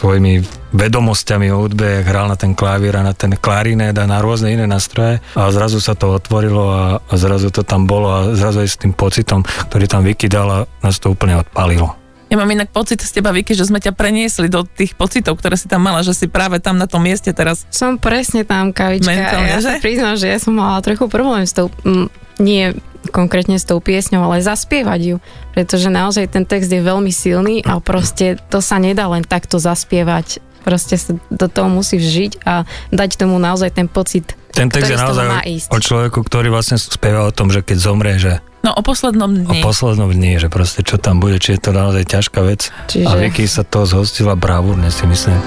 svojimi 0.00 0.40
vedomosťami 0.72 1.52
o 1.52 1.66
hudbe, 1.66 2.00
hral 2.00 2.32
na 2.32 2.38
ten 2.38 2.56
klavír 2.56 2.96
a 2.96 3.04
na 3.04 3.12
ten 3.12 3.36
klarinet 3.36 3.92
a 4.00 4.08
na 4.08 4.24
rôzne 4.24 4.48
iné 4.48 4.64
nástroje 4.64 5.20
a 5.36 5.52
zrazu 5.52 5.76
sa 5.82 5.92
to 5.92 6.16
otvorilo 6.16 6.64
a, 6.72 6.82
a 7.04 7.14
zrazu 7.20 7.52
to 7.52 7.60
tam 7.60 7.84
bolo 7.84 8.08
a 8.08 8.20
zrazu 8.32 8.64
aj 8.64 8.68
s 8.72 8.80
tým 8.80 8.96
pocitom, 8.96 9.44
ktorý 9.44 9.84
tam 9.84 10.02
vykydal 10.06 10.48
a 10.48 10.58
nás 10.80 10.96
to 10.96 11.12
úplne 11.12 11.36
odpalilo. 11.44 11.99
Ja 12.30 12.38
mám 12.38 12.46
inak 12.46 12.70
pocit 12.70 13.02
z 13.02 13.18
teba, 13.18 13.34
Vicky, 13.34 13.58
že 13.58 13.66
sme 13.66 13.82
ťa 13.82 13.90
preniesli 13.90 14.46
do 14.46 14.62
tých 14.62 14.94
pocitov, 14.94 15.34
ktoré 15.42 15.58
si 15.58 15.66
tam 15.66 15.82
mala, 15.82 16.06
že 16.06 16.14
si 16.14 16.30
práve 16.30 16.62
tam 16.62 16.78
na 16.78 16.86
tom 16.86 17.02
mieste 17.02 17.34
teraz. 17.34 17.66
Som 17.74 17.98
presne 17.98 18.46
tam, 18.46 18.70
kavička. 18.70 19.10
Mentálne, 19.10 19.50
ja 19.50 19.58
že? 19.58 19.66
sa 19.66 19.82
priznám, 19.82 20.14
že 20.14 20.30
ja 20.30 20.38
som 20.38 20.54
mala 20.54 20.78
trochu 20.78 21.10
problém 21.10 21.42
s 21.42 21.50
tou, 21.50 21.74
m, 21.82 22.06
nie 22.38 22.70
konkrétne 23.10 23.58
s 23.58 23.66
tou 23.66 23.82
piesňou, 23.82 24.22
ale 24.22 24.46
zaspievať 24.46 25.00
ju. 25.02 25.16
Pretože 25.58 25.90
naozaj 25.90 26.30
ten 26.30 26.46
text 26.46 26.70
je 26.70 26.78
veľmi 26.78 27.10
silný 27.10 27.66
a 27.66 27.82
proste 27.82 28.38
to 28.46 28.62
sa 28.62 28.78
nedá 28.78 29.10
len 29.10 29.26
takto 29.26 29.58
zaspievať. 29.58 30.38
Proste 30.62 31.00
sa 31.00 31.18
do 31.34 31.46
toho 31.50 31.66
musíš 31.66 32.04
žiť 32.06 32.32
a 32.46 32.62
dať 32.94 33.18
tomu 33.18 33.42
naozaj 33.42 33.74
ten 33.74 33.90
pocit, 33.90 34.38
Ten 34.52 34.66
text 34.66 34.86
ktorý 34.86 34.92
je 34.92 34.98
naozaj 34.98 35.26
má 35.26 35.38
o, 35.38 35.48
ísť. 35.48 35.68
o 35.68 35.78
človeku, 35.78 36.18
ktorý 36.20 36.48
vlastne 36.48 36.76
spieva 36.76 37.22
o 37.22 37.32
tom, 37.32 37.48
že 37.48 37.60
keď 37.60 37.76
zomrie, 37.78 38.16
že 38.16 38.42
No 38.60 38.72
o 38.72 38.82
poslednom 38.82 39.30
o 39.30 39.36
dni. 39.46 39.60
poslednom 39.60 40.10
dni, 40.10 40.36
že 40.36 40.48
proste 40.48 40.82
čo 40.82 40.96
tam 40.96 41.16
bude, 41.16 41.38
či 41.38 41.54
je 41.54 41.60
to 41.60 41.70
naozaj 41.70 42.04
ťažká 42.04 42.40
vec. 42.42 42.68
Čiže- 42.86 43.06
A 43.06 43.16
Vicky 43.16 43.44
sa 43.44 43.62
toho 43.62 43.84
zhostila 43.84 44.34
bravúrne, 44.34 44.90
si 44.90 45.06
myslím. 45.06 45.40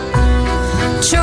Čo 0.99 1.21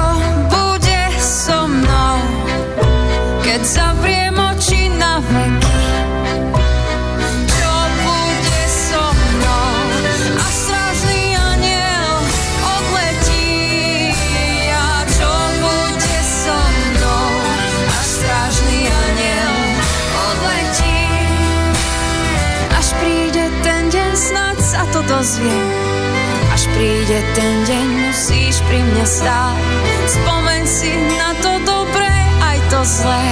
pri 28.70 28.86
mne 28.86 29.02
stáť. 29.02 29.58
Spomeň 30.06 30.62
si 30.62 30.94
na 31.18 31.34
to 31.42 31.58
dobré, 31.66 32.14
aj 32.38 32.58
to 32.70 32.80
zlé. 32.86 33.26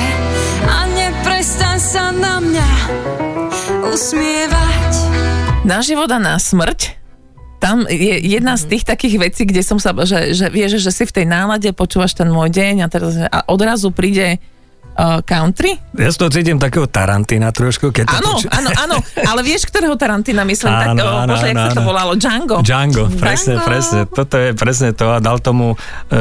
A 0.66 0.76
neprestaň 0.90 1.78
sa 1.78 2.10
na 2.10 2.42
mňa 2.42 2.70
usmievať. 3.86 4.92
Na 5.62 5.78
život 5.78 6.10
a 6.10 6.18
na 6.18 6.34
smrť 6.42 6.98
tam 7.62 7.86
je 7.90 8.18
jedna 8.22 8.54
z 8.54 8.70
tých 8.70 8.86
takých 8.86 9.18
vecí, 9.18 9.42
kde 9.42 9.62
som 9.66 9.82
sa, 9.82 9.90
že, 10.06 10.30
že 10.30 10.46
vieš, 10.46 10.78
že 10.78 10.94
si 10.94 11.02
v 11.06 11.22
tej 11.22 11.26
nálade 11.26 11.70
počúvaš 11.74 12.14
ten 12.14 12.30
môj 12.30 12.54
deň 12.54 12.74
a, 12.82 12.88
teraz, 12.90 13.14
a 13.18 13.38
odrazu 13.50 13.90
príde 13.90 14.42
uh, 14.98 15.22
country. 15.22 15.78
Ja 15.94 16.10
z 16.10 16.18
toho 16.18 16.28
cítim 16.28 16.56
takého 16.56 16.84
Tarantina 16.84 17.48
trošku, 17.48 17.88
keď 17.88 18.04
to 18.04 18.16
Áno, 18.16 18.30
poču- 18.34 18.50
áno, 18.50 18.70
áno, 18.74 18.96
ale 19.22 19.40
vieš, 19.40 19.64
ktorého 19.64 19.94
Tarantina 19.94 20.42
myslím? 20.42 20.68
tak, 20.68 20.88
Áno, 20.90 21.00
o, 21.00 21.08
áno, 21.16 21.30
bože, 21.30 21.46
jak 21.46 21.54
áno, 21.54 21.62
sa 21.62 21.70
to 21.70 21.80
áno. 21.80 21.88
volalo? 21.88 22.12
Django. 22.14 22.56
Django, 22.60 23.04
presne, 23.14 23.54
Django. 23.54 23.64
presne. 23.64 23.98
Toto 24.04 24.34
je 24.36 24.48
presne 24.52 24.88
to 24.92 25.06
a 25.08 25.18
dal 25.18 25.38
tomu 25.38 25.72
e, 25.72 26.16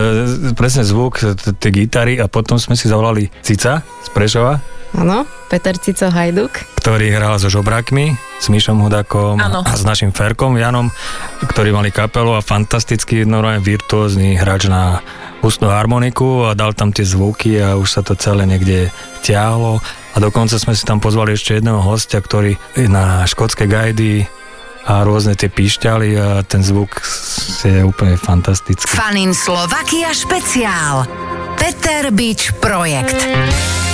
presne 0.54 0.82
zvuk 0.82 1.18
tej 1.56 1.72
gitary 1.76 2.16
a 2.16 2.26
potom 2.26 2.56
sme 2.56 2.74
si 2.74 2.86
zavolali 2.86 3.28
Cica 3.42 3.82
z 3.82 4.10
Prešova, 4.10 4.78
Áno, 4.90 5.28
Peter 5.46 5.76
Cico 5.76 6.08
Hajduk. 6.08 6.80
ktorý 6.80 7.12
hral 7.12 7.36
so 7.36 7.52
žobrákmi, 7.52 8.06
s 8.38 8.48
Mišom 8.48 8.80
Hudakom 8.80 9.36
Áno. 9.36 9.60
a 9.60 9.74
s 9.74 9.84
našim 9.84 10.10
Ferkom 10.10 10.56
Janom, 10.56 10.88
ktorí 11.44 11.70
mali 11.70 11.90
kapelu 11.90 12.32
a 12.32 12.42
fantastický, 12.42 13.22
normálne 13.22 13.60
virtuózny 13.60 14.34
hráč 14.34 14.66
na 14.66 15.04
ústnu 15.42 15.70
harmoniku 15.70 16.50
a 16.50 16.58
dal 16.58 16.74
tam 16.74 16.90
tie 16.92 17.06
zvuky 17.06 17.62
a 17.62 17.78
už 17.78 17.88
sa 17.88 18.02
to 18.02 18.18
celé 18.18 18.46
niekde 18.50 18.90
ťahlo 19.22 19.80
a 20.14 20.18
dokonca 20.18 20.58
sme 20.58 20.74
si 20.74 20.84
tam 20.84 20.98
pozvali 20.98 21.38
ešte 21.38 21.58
jedného 21.58 21.82
hostia, 21.82 22.20
ktorý 22.22 22.58
na 22.90 23.24
škótske 23.28 23.70
gajdy 23.70 24.26
a 24.88 25.04
rôzne 25.04 25.36
tie 25.36 25.52
píšťaly 25.52 26.10
a 26.16 26.28
ten 26.48 26.64
zvuk 26.64 27.04
je 27.62 27.84
úplne 27.84 28.16
fantastický. 28.16 28.88
Fanin 28.88 29.36
Slovakia 29.36 30.16
špeciál. 30.16 31.04
Peter 31.60 32.14
Beach 32.16 32.56
Projekt. 32.64 33.87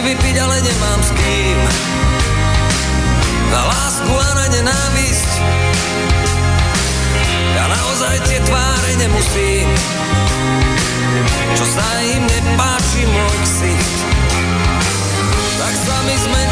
Si 0.00 0.08
vypiť, 0.08 0.36
ale 0.40 0.56
nemám 0.64 1.00
s 1.04 1.10
kým. 1.12 1.58
Na 3.52 3.62
lásku 3.68 4.08
a 4.08 4.30
na 4.32 4.46
nenávisť 4.48 5.30
Ja 7.52 7.64
naozaj 7.68 8.16
tie 8.24 8.38
tváre 8.48 8.90
nemusím. 8.96 9.68
Čo 11.52 11.64
sa 11.68 11.84
im 12.16 12.22
nepáči 12.24 13.02
môj 13.04 13.36
ksicht 13.44 13.98
Tak 15.60 15.74
sa 15.76 15.96
mi 16.08 16.16
zmenšuje 16.16 16.49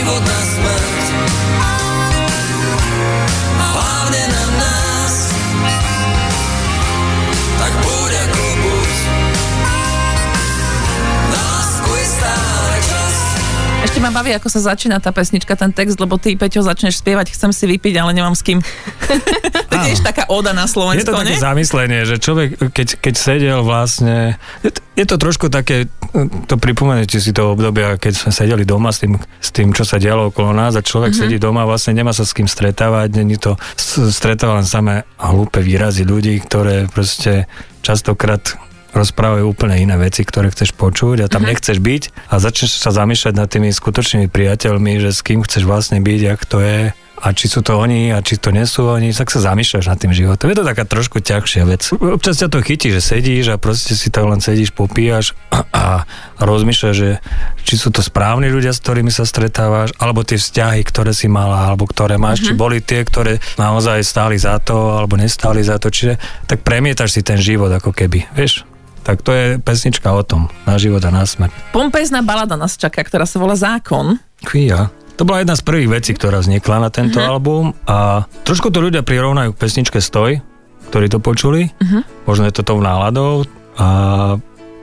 vivo 0.00 0.20
tan 0.24 0.49
ma 14.00 14.08
baví, 14.08 14.32
ako 14.32 14.48
sa 14.48 14.72
začína 14.72 14.96
tá 14.96 15.12
pesnička, 15.12 15.52
ten 15.60 15.76
text, 15.76 16.00
lebo 16.00 16.16
ty, 16.16 16.32
Peťo, 16.32 16.64
začneš 16.64 17.04
spievať, 17.04 17.36
chcem 17.36 17.52
si 17.52 17.68
vypiť, 17.68 18.00
ale 18.00 18.16
nemám 18.16 18.32
s 18.32 18.40
kým. 18.40 18.64
to 19.68 19.72
je 19.76 19.80
tiež 19.92 20.00
taká 20.00 20.24
oda 20.32 20.56
na 20.56 20.64
Je 20.64 20.72
Slovensko, 20.72 21.12
to 21.12 21.20
také 21.20 21.36
nie? 21.36 21.44
zamyslenie, 21.44 22.00
že 22.08 22.16
človek, 22.16 22.72
keď, 22.72 22.88
keď 22.96 23.14
sedel 23.14 23.60
vlastne, 23.60 24.40
je 24.64 24.72
to, 24.72 24.80
je 24.96 25.04
to 25.04 25.16
trošku 25.20 25.46
také, 25.52 25.92
to 26.48 26.56
pripomenete 26.56 27.20
si 27.20 27.36
to 27.36 27.52
obdobia, 27.52 28.00
keď 28.00 28.16
sme 28.16 28.30
sedeli 28.32 28.64
doma 28.64 28.88
s 28.88 29.04
tým, 29.04 29.20
s 29.20 29.48
tým 29.52 29.76
čo 29.76 29.84
sa 29.84 30.00
dialo 30.00 30.32
okolo 30.32 30.56
nás 30.56 30.72
a 30.74 30.82
človek 30.82 31.12
mm-hmm. 31.12 31.28
sedí 31.28 31.36
doma, 31.36 31.68
vlastne 31.68 31.92
nemá 31.92 32.16
sa 32.16 32.24
s 32.24 32.32
kým 32.32 32.48
stretávať, 32.48 33.20
není 33.20 33.36
to, 33.36 33.60
stretáva 34.08 34.64
len 34.64 34.66
samé 34.66 35.04
hlúpe 35.20 35.60
výrazy 35.60 36.08
ľudí, 36.08 36.40
ktoré 36.40 36.88
proste 36.88 37.44
častokrát 37.84 38.56
rozprávajú 38.92 39.44
úplne 39.46 39.78
iné 39.78 39.96
veci, 39.96 40.26
ktoré 40.26 40.50
chceš 40.50 40.74
počuť 40.74 41.24
a 41.24 41.30
tam 41.30 41.42
mm-hmm. 41.42 41.50
nechceš 41.50 41.78
byť 41.78 42.02
a 42.30 42.34
začneš 42.42 42.78
sa 42.78 42.90
zamýšľať 42.90 43.34
nad 43.36 43.48
tými 43.48 43.70
skutočnými 43.70 44.26
priateľmi, 44.28 44.98
že 44.98 45.10
s 45.14 45.20
kým 45.22 45.42
chceš 45.46 45.66
vlastne 45.66 46.02
byť, 46.02 46.20
jak 46.20 46.40
to 46.46 46.58
je 46.62 46.80
a 47.20 47.36
či 47.36 47.52
sú 47.52 47.60
to 47.60 47.76
oni 47.76 48.16
a 48.16 48.24
či 48.24 48.40
to 48.40 48.48
nie 48.48 48.64
sú 48.64 48.88
oni, 48.88 49.12
tak 49.12 49.28
sa 49.28 49.44
zamýšľaš 49.44 49.92
nad 49.92 49.98
tým 50.00 50.12
životom. 50.16 50.48
Je 50.48 50.56
to 50.56 50.64
taká 50.64 50.88
trošku 50.88 51.20
ťažšia 51.20 51.68
vec. 51.68 51.84
Občas 51.92 52.40
ťa 52.40 52.48
to 52.48 52.64
chytí, 52.64 52.88
že 52.88 53.04
sedíš 53.04 53.52
a 53.52 53.60
proste 53.60 53.92
si 53.92 54.08
tam 54.08 54.32
len 54.32 54.40
sedíš, 54.40 54.72
popíjaš 54.72 55.36
a, 55.52 55.68
a 55.84 55.84
rozmýšľaš, 56.40 56.96
že 56.96 57.20
či 57.68 57.76
sú 57.76 57.92
to 57.92 58.00
správni 58.00 58.48
ľudia, 58.48 58.72
s 58.72 58.80
ktorými 58.80 59.12
sa 59.12 59.28
stretávaš, 59.28 59.92
alebo 60.00 60.24
tie 60.24 60.40
vzťahy, 60.40 60.80
ktoré 60.88 61.12
si 61.12 61.28
mala, 61.28 61.68
alebo 61.68 61.84
ktoré 61.84 62.16
máš, 62.16 62.40
mm-hmm. 62.40 62.56
či 62.56 62.60
boli 62.60 62.78
tie, 62.80 63.04
ktoré 63.04 63.36
naozaj 63.60 64.00
stáli 64.00 64.40
za 64.40 64.56
to, 64.56 64.96
alebo 64.96 65.20
nestáli 65.20 65.60
za 65.60 65.76
to. 65.76 65.92
Čiže 65.92 66.16
tak 66.48 66.64
premietaš 66.64 67.20
si 67.20 67.20
ten 67.20 67.36
život 67.36 67.68
ako 67.68 67.92
keby, 67.92 68.32
vieš? 68.32 68.64
Tak 69.00 69.24
to 69.24 69.30
je 69.32 69.46
pesnička 69.58 70.12
o 70.12 70.20
tom, 70.20 70.52
na 70.68 70.76
život 70.76 71.00
a 71.04 71.10
na 71.10 71.24
smrť. 71.24 71.72
Pompezná 71.72 72.20
balada 72.20 72.54
nás 72.54 72.76
čaká, 72.76 73.00
ktorá 73.00 73.24
sa 73.24 73.40
volá 73.40 73.56
Zákon. 73.56 74.20
Kvíja. 74.44 74.92
To 75.20 75.28
bola 75.28 75.44
jedna 75.44 75.52
z 75.52 75.64
prvých 75.64 76.00
vecí, 76.00 76.10
ktorá 76.16 76.40
vznikla 76.40 76.76
na 76.80 76.88
tento 76.88 77.20
uh-huh. 77.20 77.32
album 77.36 77.64
a 77.84 78.24
trošku 78.44 78.72
to 78.72 78.80
ľudia 78.80 79.04
prirovnajú 79.04 79.52
k 79.52 79.60
pesničke 79.60 80.00
Stoj, 80.00 80.40
ktorí 80.88 81.12
to 81.12 81.20
počuli. 81.20 81.68
Uh-huh. 81.68 82.00
Možno 82.24 82.48
je 82.48 82.56
to 82.56 82.64
tou 82.64 82.80
náladou 82.80 83.44
a 83.76 83.86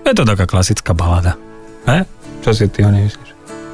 je 0.06 0.14
to 0.14 0.30
taká 0.30 0.46
klasická 0.46 0.94
balada. 0.94 1.34
Ne? 1.90 2.06
Čo 2.46 2.54
si 2.54 2.70
ty 2.70 2.86
o 2.86 2.94
nej 2.94 3.10
myslíš? 3.10 3.30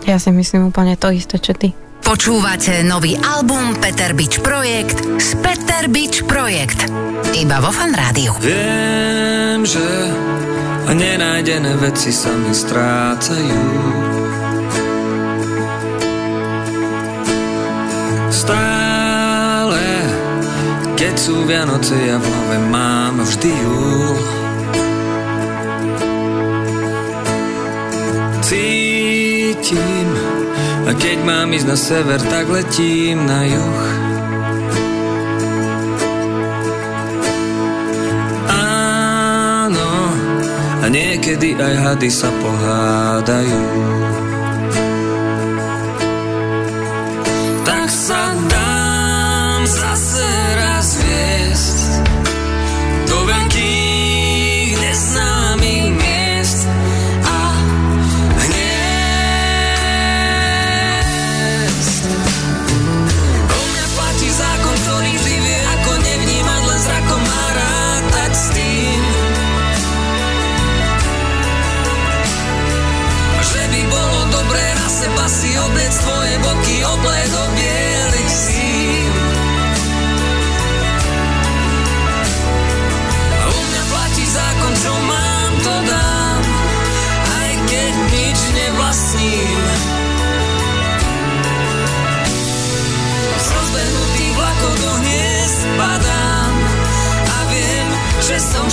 Ja 0.07 0.19
si 0.19 0.31
myslím 0.31 0.71
úplne 0.71 0.95
to 0.95 1.11
isté, 1.11 1.35
čo 1.35 1.51
ty. 1.51 1.75
Počúvate 2.03 2.83
nový 2.83 3.15
album 3.15 3.79
Peter 3.79 4.11
Bič 4.11 4.43
Projekt 4.43 4.99
z 5.23 5.39
Peter 5.39 5.87
Bič 5.87 6.27
Projekt. 6.27 6.83
Iba 7.31 7.63
vo 7.63 7.71
Fan 7.71 7.95
Rádiu. 7.95 8.35
Viem, 8.43 9.63
že 9.63 10.11
nenájdené 10.91 11.79
veci 11.79 12.11
sa 12.11 12.35
mi 12.35 12.51
strácajú. 12.51 13.63
Stále, 18.35 19.83
keď 20.99 21.13
sú 21.15 21.47
Vianoce, 21.47 21.95
ja 21.95 22.19
v 22.19 22.25
hlave 22.27 22.57
mám 22.67 23.15
vždy 23.23 23.47
júl. 23.47 24.15
Cítim, 28.43 30.02
mám 31.23 31.47
ísť 31.55 31.67
na 31.67 31.77
sever, 31.79 32.19
tak 32.19 32.51
letím 32.51 33.23
na 33.23 33.41
juh. 33.47 33.83
Áno, 38.51 39.91
a 40.83 40.85
niekedy 40.91 41.55
aj 41.55 41.73
hady 41.79 42.09
sa 42.11 42.27
pohádajú. 42.27 44.02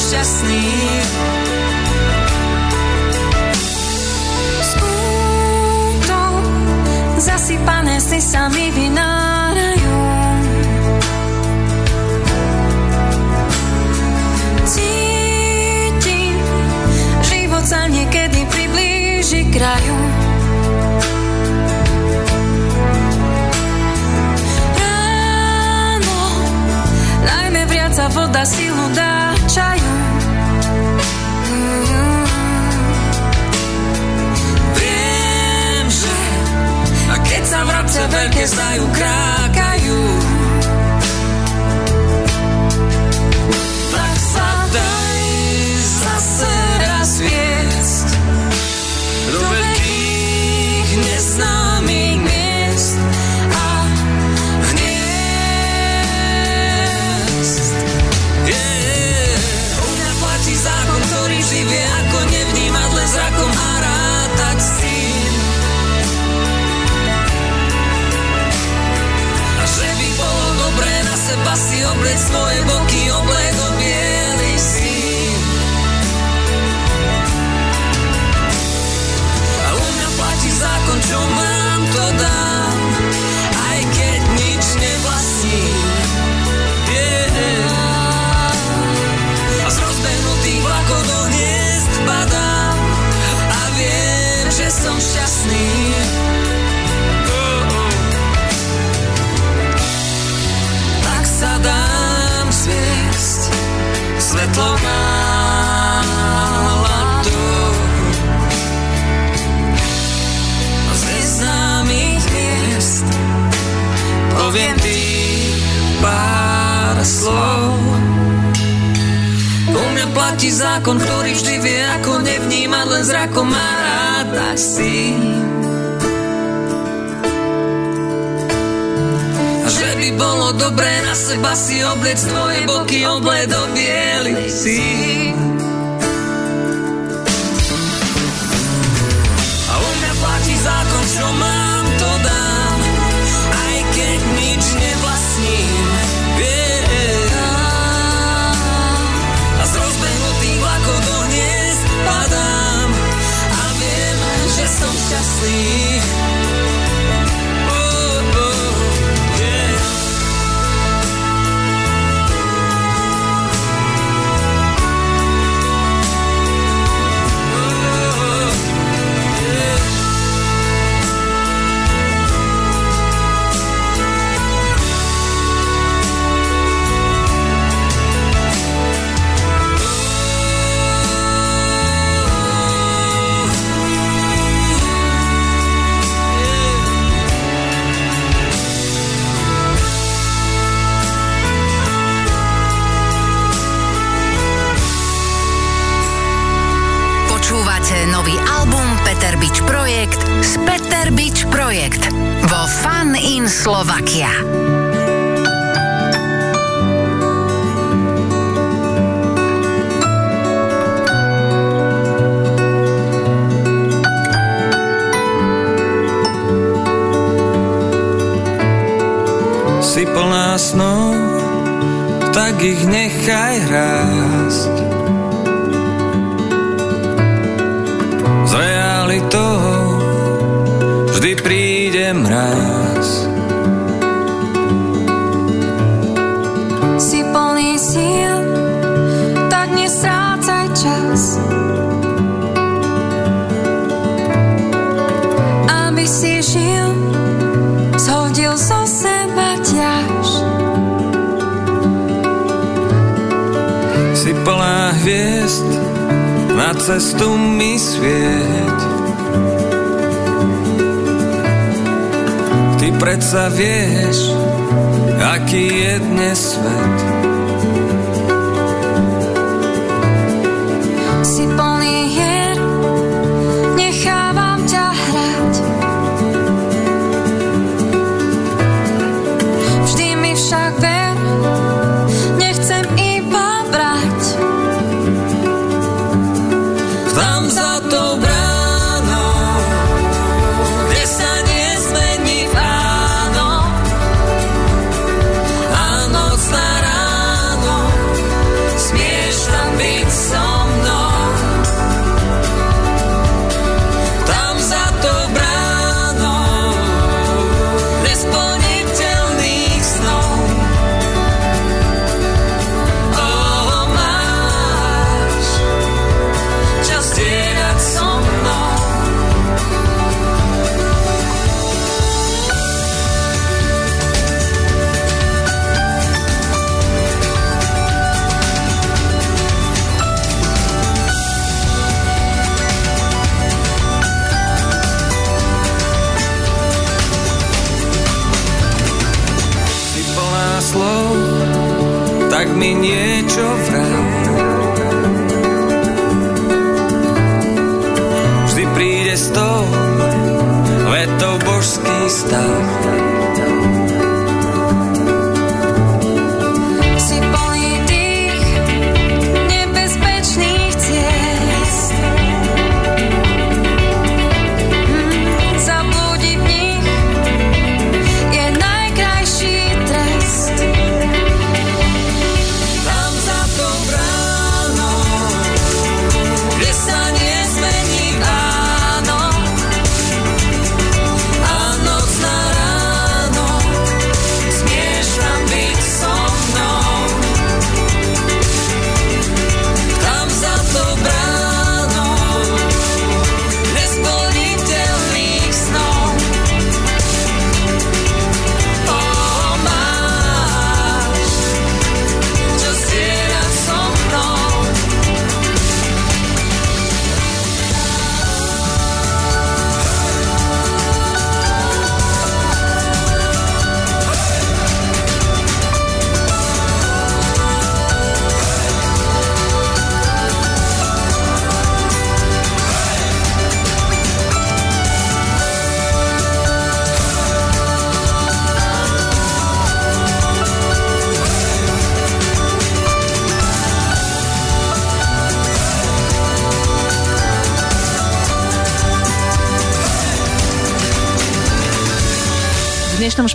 Šťastný. 0.01 0.65
S 4.65 4.73
útom 4.81 6.33
zasypané 7.21 8.01
sny 8.01 8.21
sa 8.25 8.49
mi 8.49 8.73
vynárajú. 8.73 9.97
Cítim, 14.65 16.35
život 17.29 17.65
sa 17.69 17.85
niekedy 17.85 18.49
priblíži 18.49 19.53
kraju. 19.53 19.99
Ráno, 24.81 26.21
najmä 27.21 27.63
vriaca 27.69 28.09
voda 28.17 28.49
silu 28.49 28.89
dá 28.97 29.30
a 37.61 37.63
keď 37.63 37.69
sa 37.69 37.69
vrabce 37.69 38.03
veľké 38.09 38.45
zdajú, 38.49 38.85
krákajú. 38.89 40.20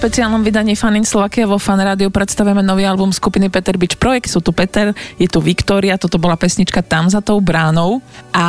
Špeciálnom 0.06 0.46
vydaní 0.46 0.78
Fan 0.78 1.02
in 1.02 1.02
Slovakia 1.02 1.50
vo 1.50 1.58
Fan 1.58 1.82
Rádiu 1.82 2.14
predstavujeme 2.14 2.62
nový 2.62 2.86
album 2.86 3.10
skupiny 3.10 3.50
Peter 3.50 3.74
Beach 3.74 3.98
Projekt. 3.98 4.30
Sú 4.30 4.38
tu 4.38 4.54
Peter, 4.54 4.94
je 5.18 5.26
tu 5.26 5.42
Viktória, 5.42 5.98
toto 5.98 6.22
bola 6.22 6.38
pesnička 6.38 6.86
Tam 6.86 7.10
za 7.10 7.26
tou 7.26 7.42
bránou. 7.42 8.06
A 8.30 8.46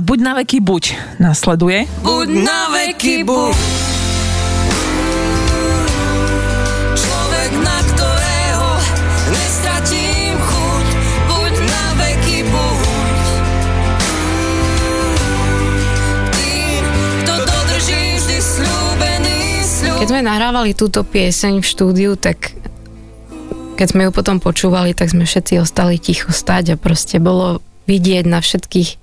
buď 0.00 0.18
na 0.24 0.32
veky 0.40 0.64
buď 0.64 0.96
nasleduje. 1.20 1.84
Buď 2.00 2.48
na 2.48 2.72
veky 2.72 3.20
buď 3.20 4.03
Keď 20.04 20.20
sme 20.20 20.28
nahrávali 20.28 20.76
túto 20.76 21.00
pieseň 21.00 21.64
v 21.64 21.70
štúdiu, 21.72 22.12
tak 22.12 22.52
keď 23.80 23.86
sme 23.88 24.04
ju 24.04 24.12
potom 24.12 24.36
počúvali, 24.36 24.92
tak 24.92 25.08
sme 25.08 25.24
všetci 25.24 25.56
ostali 25.64 25.96
ticho 25.96 26.28
stať 26.28 26.76
a 26.76 26.76
proste 26.76 27.16
bolo 27.16 27.64
vidieť 27.88 28.28
na 28.28 28.44
všetkých 28.44 29.00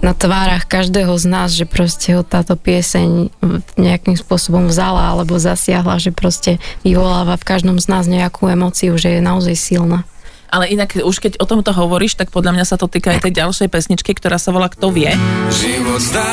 na 0.00 0.16
tvárach 0.16 0.64
každého 0.64 1.12
z 1.20 1.28
nás, 1.28 1.52
že 1.52 1.68
proste 1.68 2.16
ho 2.16 2.24
táto 2.24 2.56
pieseň 2.56 3.36
nejakým 3.76 4.16
spôsobom 4.16 4.72
vzala 4.72 5.12
alebo 5.12 5.36
zasiahla, 5.36 6.00
že 6.00 6.08
proste 6.08 6.56
vyvoláva 6.88 7.36
v 7.36 7.44
každom 7.44 7.76
z 7.76 7.84
nás 7.92 8.08
nejakú 8.08 8.48
emóciu, 8.48 8.96
že 8.96 9.20
je 9.20 9.20
naozaj 9.20 9.60
silná. 9.60 10.08
Ale 10.48 10.72
inak 10.72 11.04
už 11.04 11.20
keď 11.20 11.36
o 11.36 11.44
tomto 11.44 11.76
hovoríš, 11.76 12.16
tak 12.16 12.32
podľa 12.32 12.56
mňa 12.56 12.64
sa 12.64 12.80
to 12.80 12.88
týka 12.88 13.12
aj 13.12 13.28
tej 13.28 13.44
ďalšej 13.44 13.68
pesničky, 13.68 14.16
ktorá 14.16 14.40
sa 14.40 14.56
volá 14.56 14.72
Kto 14.72 14.88
vie. 14.88 15.12
Život 15.52 16.00
zdá 16.00 16.32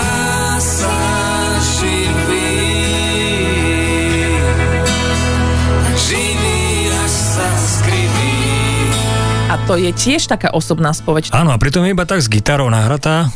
sa 0.63 1.10
A 9.51 9.59
to 9.67 9.75
je 9.75 9.91
tiež 9.91 10.31
taká 10.31 10.55
osobná 10.55 10.95
spoveď. 10.95 11.35
Áno, 11.35 11.51
a 11.51 11.59
pritom 11.59 11.83
iba 11.83 12.07
tak 12.07 12.23
s 12.23 12.31
gitarou 12.31 12.71
nahratá. 12.71 13.27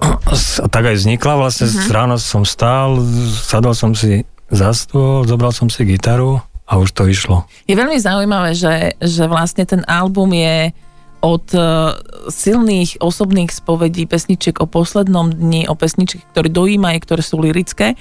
A 0.64 0.66
tak 0.72 0.88
aj 0.88 0.96
vznikla, 0.96 1.36
vlastne 1.36 1.68
uh-huh. 1.68 1.92
ráno 1.92 2.16
som 2.16 2.48
stál, 2.48 2.96
sadol 3.36 3.76
som 3.76 3.92
si 3.92 4.24
za 4.48 4.72
stôl, 4.72 5.28
zobral 5.28 5.52
som 5.52 5.68
si 5.68 5.84
gitaru 5.84 6.40
a 6.64 6.72
už 6.80 6.96
to 6.96 7.04
išlo. 7.04 7.44
Je 7.68 7.76
veľmi 7.76 8.00
zaujímavé, 8.00 8.56
že, 8.56 8.96
že 8.96 9.28
vlastne 9.28 9.68
ten 9.68 9.84
album 9.84 10.32
je 10.32 10.72
od 11.20 11.44
uh, 11.52 11.92
silných 12.32 13.04
osobných 13.04 13.52
spovedí 13.52 14.08
pesničiek 14.08 14.56
o 14.64 14.66
poslednom 14.70 15.36
dni, 15.36 15.68
o 15.68 15.76
pesničky, 15.76 16.24
ktoré 16.32 16.48
dojímajú, 16.48 16.96
ktoré 17.04 17.20
sú 17.20 17.44
lirické, 17.44 17.92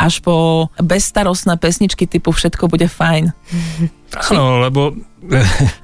až 0.00 0.24
po 0.24 0.68
bezstarostné 0.80 1.60
pesničky 1.60 2.08
typu 2.08 2.32
Všetko 2.32 2.72
bude 2.72 2.88
fajn. 2.88 3.36
Áno, 4.32 4.64
lebo 4.64 4.96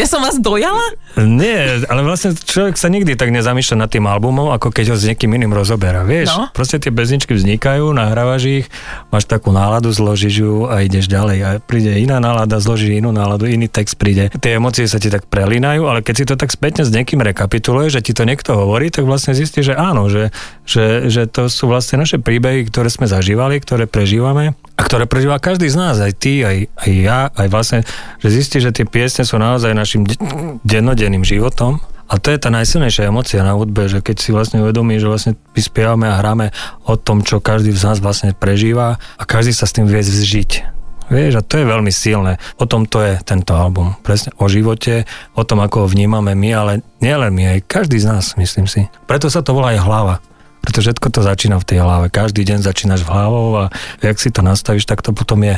Ja 0.00 0.08
som 0.08 0.24
vás 0.24 0.40
dojala? 0.40 0.80
Nie, 1.20 1.84
ale 1.84 2.00
vlastne 2.00 2.32
človek 2.32 2.80
sa 2.80 2.88
nikdy 2.88 3.20
tak 3.20 3.28
nezamýšľa 3.28 3.84
nad 3.84 3.90
tým 3.92 4.08
albumom, 4.08 4.48
ako 4.48 4.72
keď 4.72 4.92
ho 4.92 4.96
s 4.96 5.04
niekým 5.04 5.28
iným 5.28 5.52
rozoberá. 5.52 6.08
Vieš, 6.08 6.32
No. 6.32 6.48
proste 6.56 6.80
tie 6.80 6.88
bezničky 6.88 7.36
vznikajú, 7.36 7.92
nahrávaš 7.92 8.64
ich, 8.64 8.66
máš 9.12 9.28
takú 9.28 9.52
náladu, 9.52 9.92
zložíš 9.92 10.34
ju 10.40 10.54
a 10.64 10.80
ideš 10.80 11.04
ďalej. 11.04 11.38
A 11.44 11.50
príde 11.60 11.92
iná 12.00 12.16
nálada, 12.16 12.56
zložíš 12.56 12.96
inú 12.96 13.12
náladu, 13.12 13.44
iný 13.44 13.68
text 13.68 14.00
príde. 14.00 14.32
Tie 14.32 14.56
emócie 14.56 14.88
sa 14.88 14.96
ti 14.96 15.12
tak 15.12 15.28
prelínajú, 15.28 15.84
ale 15.84 16.00
keď 16.00 16.14
si 16.16 16.24
to 16.24 16.40
tak 16.40 16.48
spätne 16.48 16.80
s 16.80 16.88
niekým 16.88 17.20
rekapituluješ, 17.20 18.00
že 18.00 18.04
ti 18.08 18.12
to 18.16 18.24
niekto 18.24 18.56
hovorí, 18.56 18.88
tak 18.88 19.04
vlastne 19.04 19.36
zistíš, 19.36 19.72
že 19.72 19.76
áno, 19.76 20.08
že, 20.08 20.32
že, 20.64 21.12
že 21.12 21.28
to 21.28 21.52
sú 21.52 21.68
vlastne 21.68 22.00
naše 22.00 22.16
príbehy, 22.16 22.72
ktoré 22.72 22.88
sme 22.88 23.04
zažívali, 23.04 23.60
ktoré 23.60 23.84
prežívame 23.84 24.56
a 24.80 24.88
ktoré 24.88 25.04
prežíva 25.04 25.36
každý 25.36 25.68
z 25.68 25.76
nás, 25.76 26.00
aj 26.00 26.12
ty, 26.16 26.40
aj, 26.40 26.72
aj 26.72 26.90
ja, 26.96 27.20
aj 27.36 27.48
vlastne, 27.52 27.78
že 28.24 28.32
zistíš, 28.32 28.72
že 28.72 28.80
tie 28.80 28.86
piesne 28.88 29.28
sú 29.28 29.36
naozaj 29.36 29.76
našim 29.76 30.08
de- 30.08 30.16
dennodenným 30.64 31.20
životom. 31.20 31.84
A 32.10 32.16
to 32.18 32.32
je 32.32 32.40
tá 32.40 32.48
najsilnejšia 32.48 33.12
emocia 33.12 33.44
na 33.44 33.54
hudbe, 33.54 33.86
že 33.86 34.00
keď 34.00 34.16
si 34.18 34.32
vlastne 34.32 34.64
uvedomí, 34.64 34.96
že 34.98 35.06
vlastne 35.06 35.32
my 35.36 35.60
spievame 35.60 36.08
a 36.08 36.18
hráme 36.18 36.50
o 36.88 36.96
tom, 36.96 37.20
čo 37.20 37.44
každý 37.44 37.70
z 37.76 37.92
nás 37.92 38.00
vlastne 38.00 38.32
prežíva 38.32 38.98
a 39.20 39.22
každý 39.28 39.52
sa 39.52 39.68
s 39.68 39.76
tým 39.76 39.84
vie 39.84 40.00
zžiť. 40.00 40.80
Vieš, 41.12 41.38
a 41.38 41.46
to 41.46 41.60
je 41.60 41.70
veľmi 41.70 41.92
silné. 41.92 42.40
O 42.56 42.64
tom 42.64 42.88
to 42.88 43.04
je 43.04 43.20
tento 43.22 43.52
album. 43.54 43.94
Presne 44.00 44.32
o 44.40 44.48
živote, 44.48 45.04
o 45.36 45.42
tom, 45.42 45.60
ako 45.60 45.84
ho 45.84 45.92
vnímame 45.92 46.32
my, 46.34 46.50
ale 46.56 46.72
nielen 47.04 47.30
my, 47.30 47.44
aj 47.58 47.68
každý 47.68 48.00
z 48.00 48.10
nás, 48.10 48.24
myslím 48.40 48.64
si. 48.66 48.88
Preto 49.06 49.28
sa 49.28 49.44
to 49.44 49.54
volá 49.54 49.76
aj 49.76 49.82
hlava. 49.84 50.14
Preto 50.60 50.84
všetko 50.84 51.06
to 51.08 51.20
začína 51.24 51.56
v 51.56 51.68
tej 51.68 51.78
hlave. 51.80 52.12
Každý 52.12 52.44
deň 52.44 52.60
začínaš 52.60 53.02
v 53.04 53.12
hlavou 53.12 53.48
a 53.56 53.64
jak 54.04 54.16
si 54.20 54.28
to 54.28 54.44
nastavíš, 54.44 54.84
tak 54.84 55.00
to 55.00 55.16
potom 55.16 55.40
je. 55.44 55.56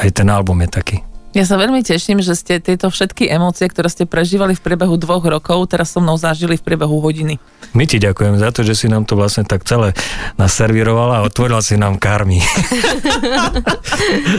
Aj 0.00 0.08
ten 0.14 0.30
album 0.30 0.62
je 0.64 0.70
taký. 0.70 0.96
Ja 1.30 1.46
sa 1.46 1.54
veľmi 1.54 1.86
teším, 1.86 2.18
že 2.18 2.34
ste 2.34 2.58
tieto 2.58 2.90
všetky 2.90 3.30
emócie, 3.30 3.70
ktoré 3.70 3.86
ste 3.86 4.02
prežívali 4.02 4.58
v 4.58 4.66
priebehu 4.66 4.98
dvoch 4.98 5.22
rokov, 5.22 5.70
teraz 5.70 5.94
so 5.94 6.02
mnou 6.02 6.18
zažili 6.18 6.58
v 6.58 6.62
priebehu 6.66 6.98
hodiny. 6.98 7.38
My 7.70 7.86
ti 7.86 8.02
ďakujem 8.02 8.34
za 8.42 8.50
to, 8.50 8.66
že 8.66 8.74
si 8.74 8.86
nám 8.90 9.06
to 9.06 9.14
vlastne 9.14 9.46
tak 9.46 9.62
celé 9.62 9.94
naservirovala 10.42 11.22
a 11.22 11.24
otvorila 11.30 11.62
si 11.62 11.78
nám 11.78 12.02
karmy. 12.02 12.42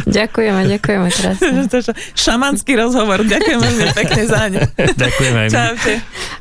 Ďakujeme, 0.10 0.68
ďakujeme 0.68 1.08
teraz. 1.14 1.38
To 1.72 1.76
je 1.80 1.94
Šamanský 2.18 2.76
rozhovor, 2.76 3.24
ďakujem 3.24 3.60
veľmi 3.62 3.88
pekne 3.96 4.24
za 4.28 4.52
ne. 4.52 4.66
Ďakujem 4.76 5.34
aj 5.38 5.48
my. 5.48 5.56
Čaute. 5.56 5.94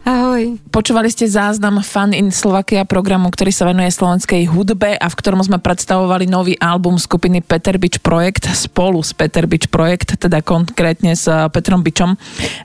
Ahoj. 0.03 0.43
Počúvali 0.75 1.13
ste 1.13 1.31
záznam 1.31 1.79
Fun 1.85 2.11
in 2.17 2.35
Slovakia 2.35 2.83
programu, 2.89 3.31
ktorý 3.31 3.55
sa 3.55 3.69
venuje 3.69 3.93
slovenskej 3.93 4.51
hudbe 4.51 4.99
a 4.99 5.07
v 5.07 5.15
ktorom 5.15 5.45
sme 5.45 5.63
predstavovali 5.63 6.27
nový 6.27 6.59
album 6.59 6.99
skupiny 6.99 7.45
Peter 7.45 7.79
Bič 7.79 8.03
Projekt 8.03 8.51
spolu 8.51 8.99
s 9.05 9.15
Peter 9.15 9.47
Projekt, 9.47 10.19
teda 10.19 10.40
konkrétne 10.43 11.17
s 11.17 11.29
eh, 11.29 11.49
Petrom 11.53 11.81
Bičom 11.85 12.17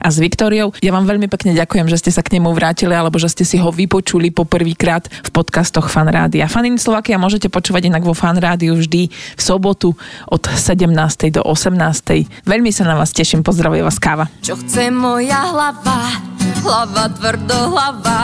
a 0.02 0.08
s 0.08 0.16
Viktóriou. 0.20 0.74
Ja 0.82 0.92
vám 0.92 1.06
veľmi 1.06 1.28
pekne 1.30 1.56
ďakujem, 1.56 1.86
že 1.88 2.00
ste 2.00 2.10
sa 2.12 2.24
k 2.24 2.36
nemu 2.36 2.52
vrátili 2.52 2.92
alebo 2.92 3.16
že 3.16 3.32
ste 3.32 3.44
si 3.46 3.56
ho 3.60 3.70
vypočuli 3.72 4.32
poprvýkrát 4.32 5.08
v 5.08 5.30
podcastoch 5.32 5.88
Fan 5.92 6.08
Rádia. 6.08 6.48
Fun 6.48 6.66
in 6.66 6.80
Slovakia 6.80 7.20
môžete 7.20 7.52
počúvať 7.52 7.88
inak 7.88 8.04
vo 8.04 8.16
Fan 8.16 8.38
vždy 8.40 9.02
v 9.10 9.40
sobotu 9.40 9.94
od 10.28 10.42
17. 10.44 10.88
do 11.32 11.42
18. 11.44 12.46
Veľmi 12.46 12.70
sa 12.70 12.84
na 12.84 12.94
vás 12.94 13.12
teším, 13.12 13.42
pozdravuje 13.42 13.82
vás 13.82 13.98
Káva. 14.00 14.28
Čo 14.40 14.60
chce 14.60 14.92
moja 14.92 15.52
hlava, 15.52 16.20
hlava 16.62 17.04
tvrdohlava, 17.16 18.22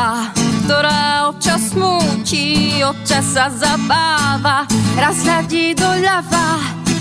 ktorá 0.65 1.33
občas 1.33 1.75
smúti, 1.75 2.81
občas 2.85 3.35
sa 3.35 3.51
zabáva. 3.51 4.69
Raz 4.95 5.25
hľadí 5.27 5.75
doľava, 5.75 6.61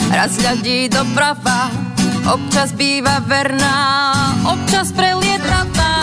raz 0.09 0.33
hľadí 0.39 0.89
doprava, 0.89 1.69
občas 2.27 2.71
býva 2.73 3.21
verná, 3.25 3.77
občas 4.45 4.93
prelietavá. 4.93 5.93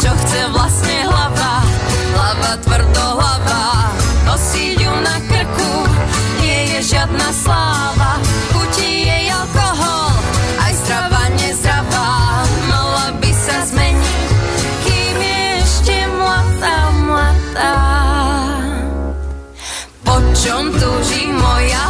Čo 0.00 0.10
chce 0.16 0.40
vlastne 0.50 0.96
hlava, 1.06 1.54
hlava 2.16 2.52
tvrdohlava, 2.64 3.64
nosiť 4.26 4.76
ju 4.80 4.92
na 5.04 5.16
krku, 5.28 5.72
nie 6.40 6.60
je 6.74 6.96
žiadna 6.96 7.28
sláva, 7.36 8.16
chutí 8.50 9.06
jej 9.06 9.26
alkohol, 9.28 10.10
aj 10.64 10.72
strava 10.72 11.22
nezdravá, 11.36 12.08
mala 12.66 13.06
by 13.20 13.30
sa 13.30 13.60
zmeniť, 13.68 14.28
kým 14.88 15.16
je 15.20 15.42
ešte 15.60 15.96
mladá, 16.16 16.78
mladá. 17.04 17.76
Po 20.00 20.16
čom 20.32 20.72
túži 20.72 21.28
moja 21.28 21.89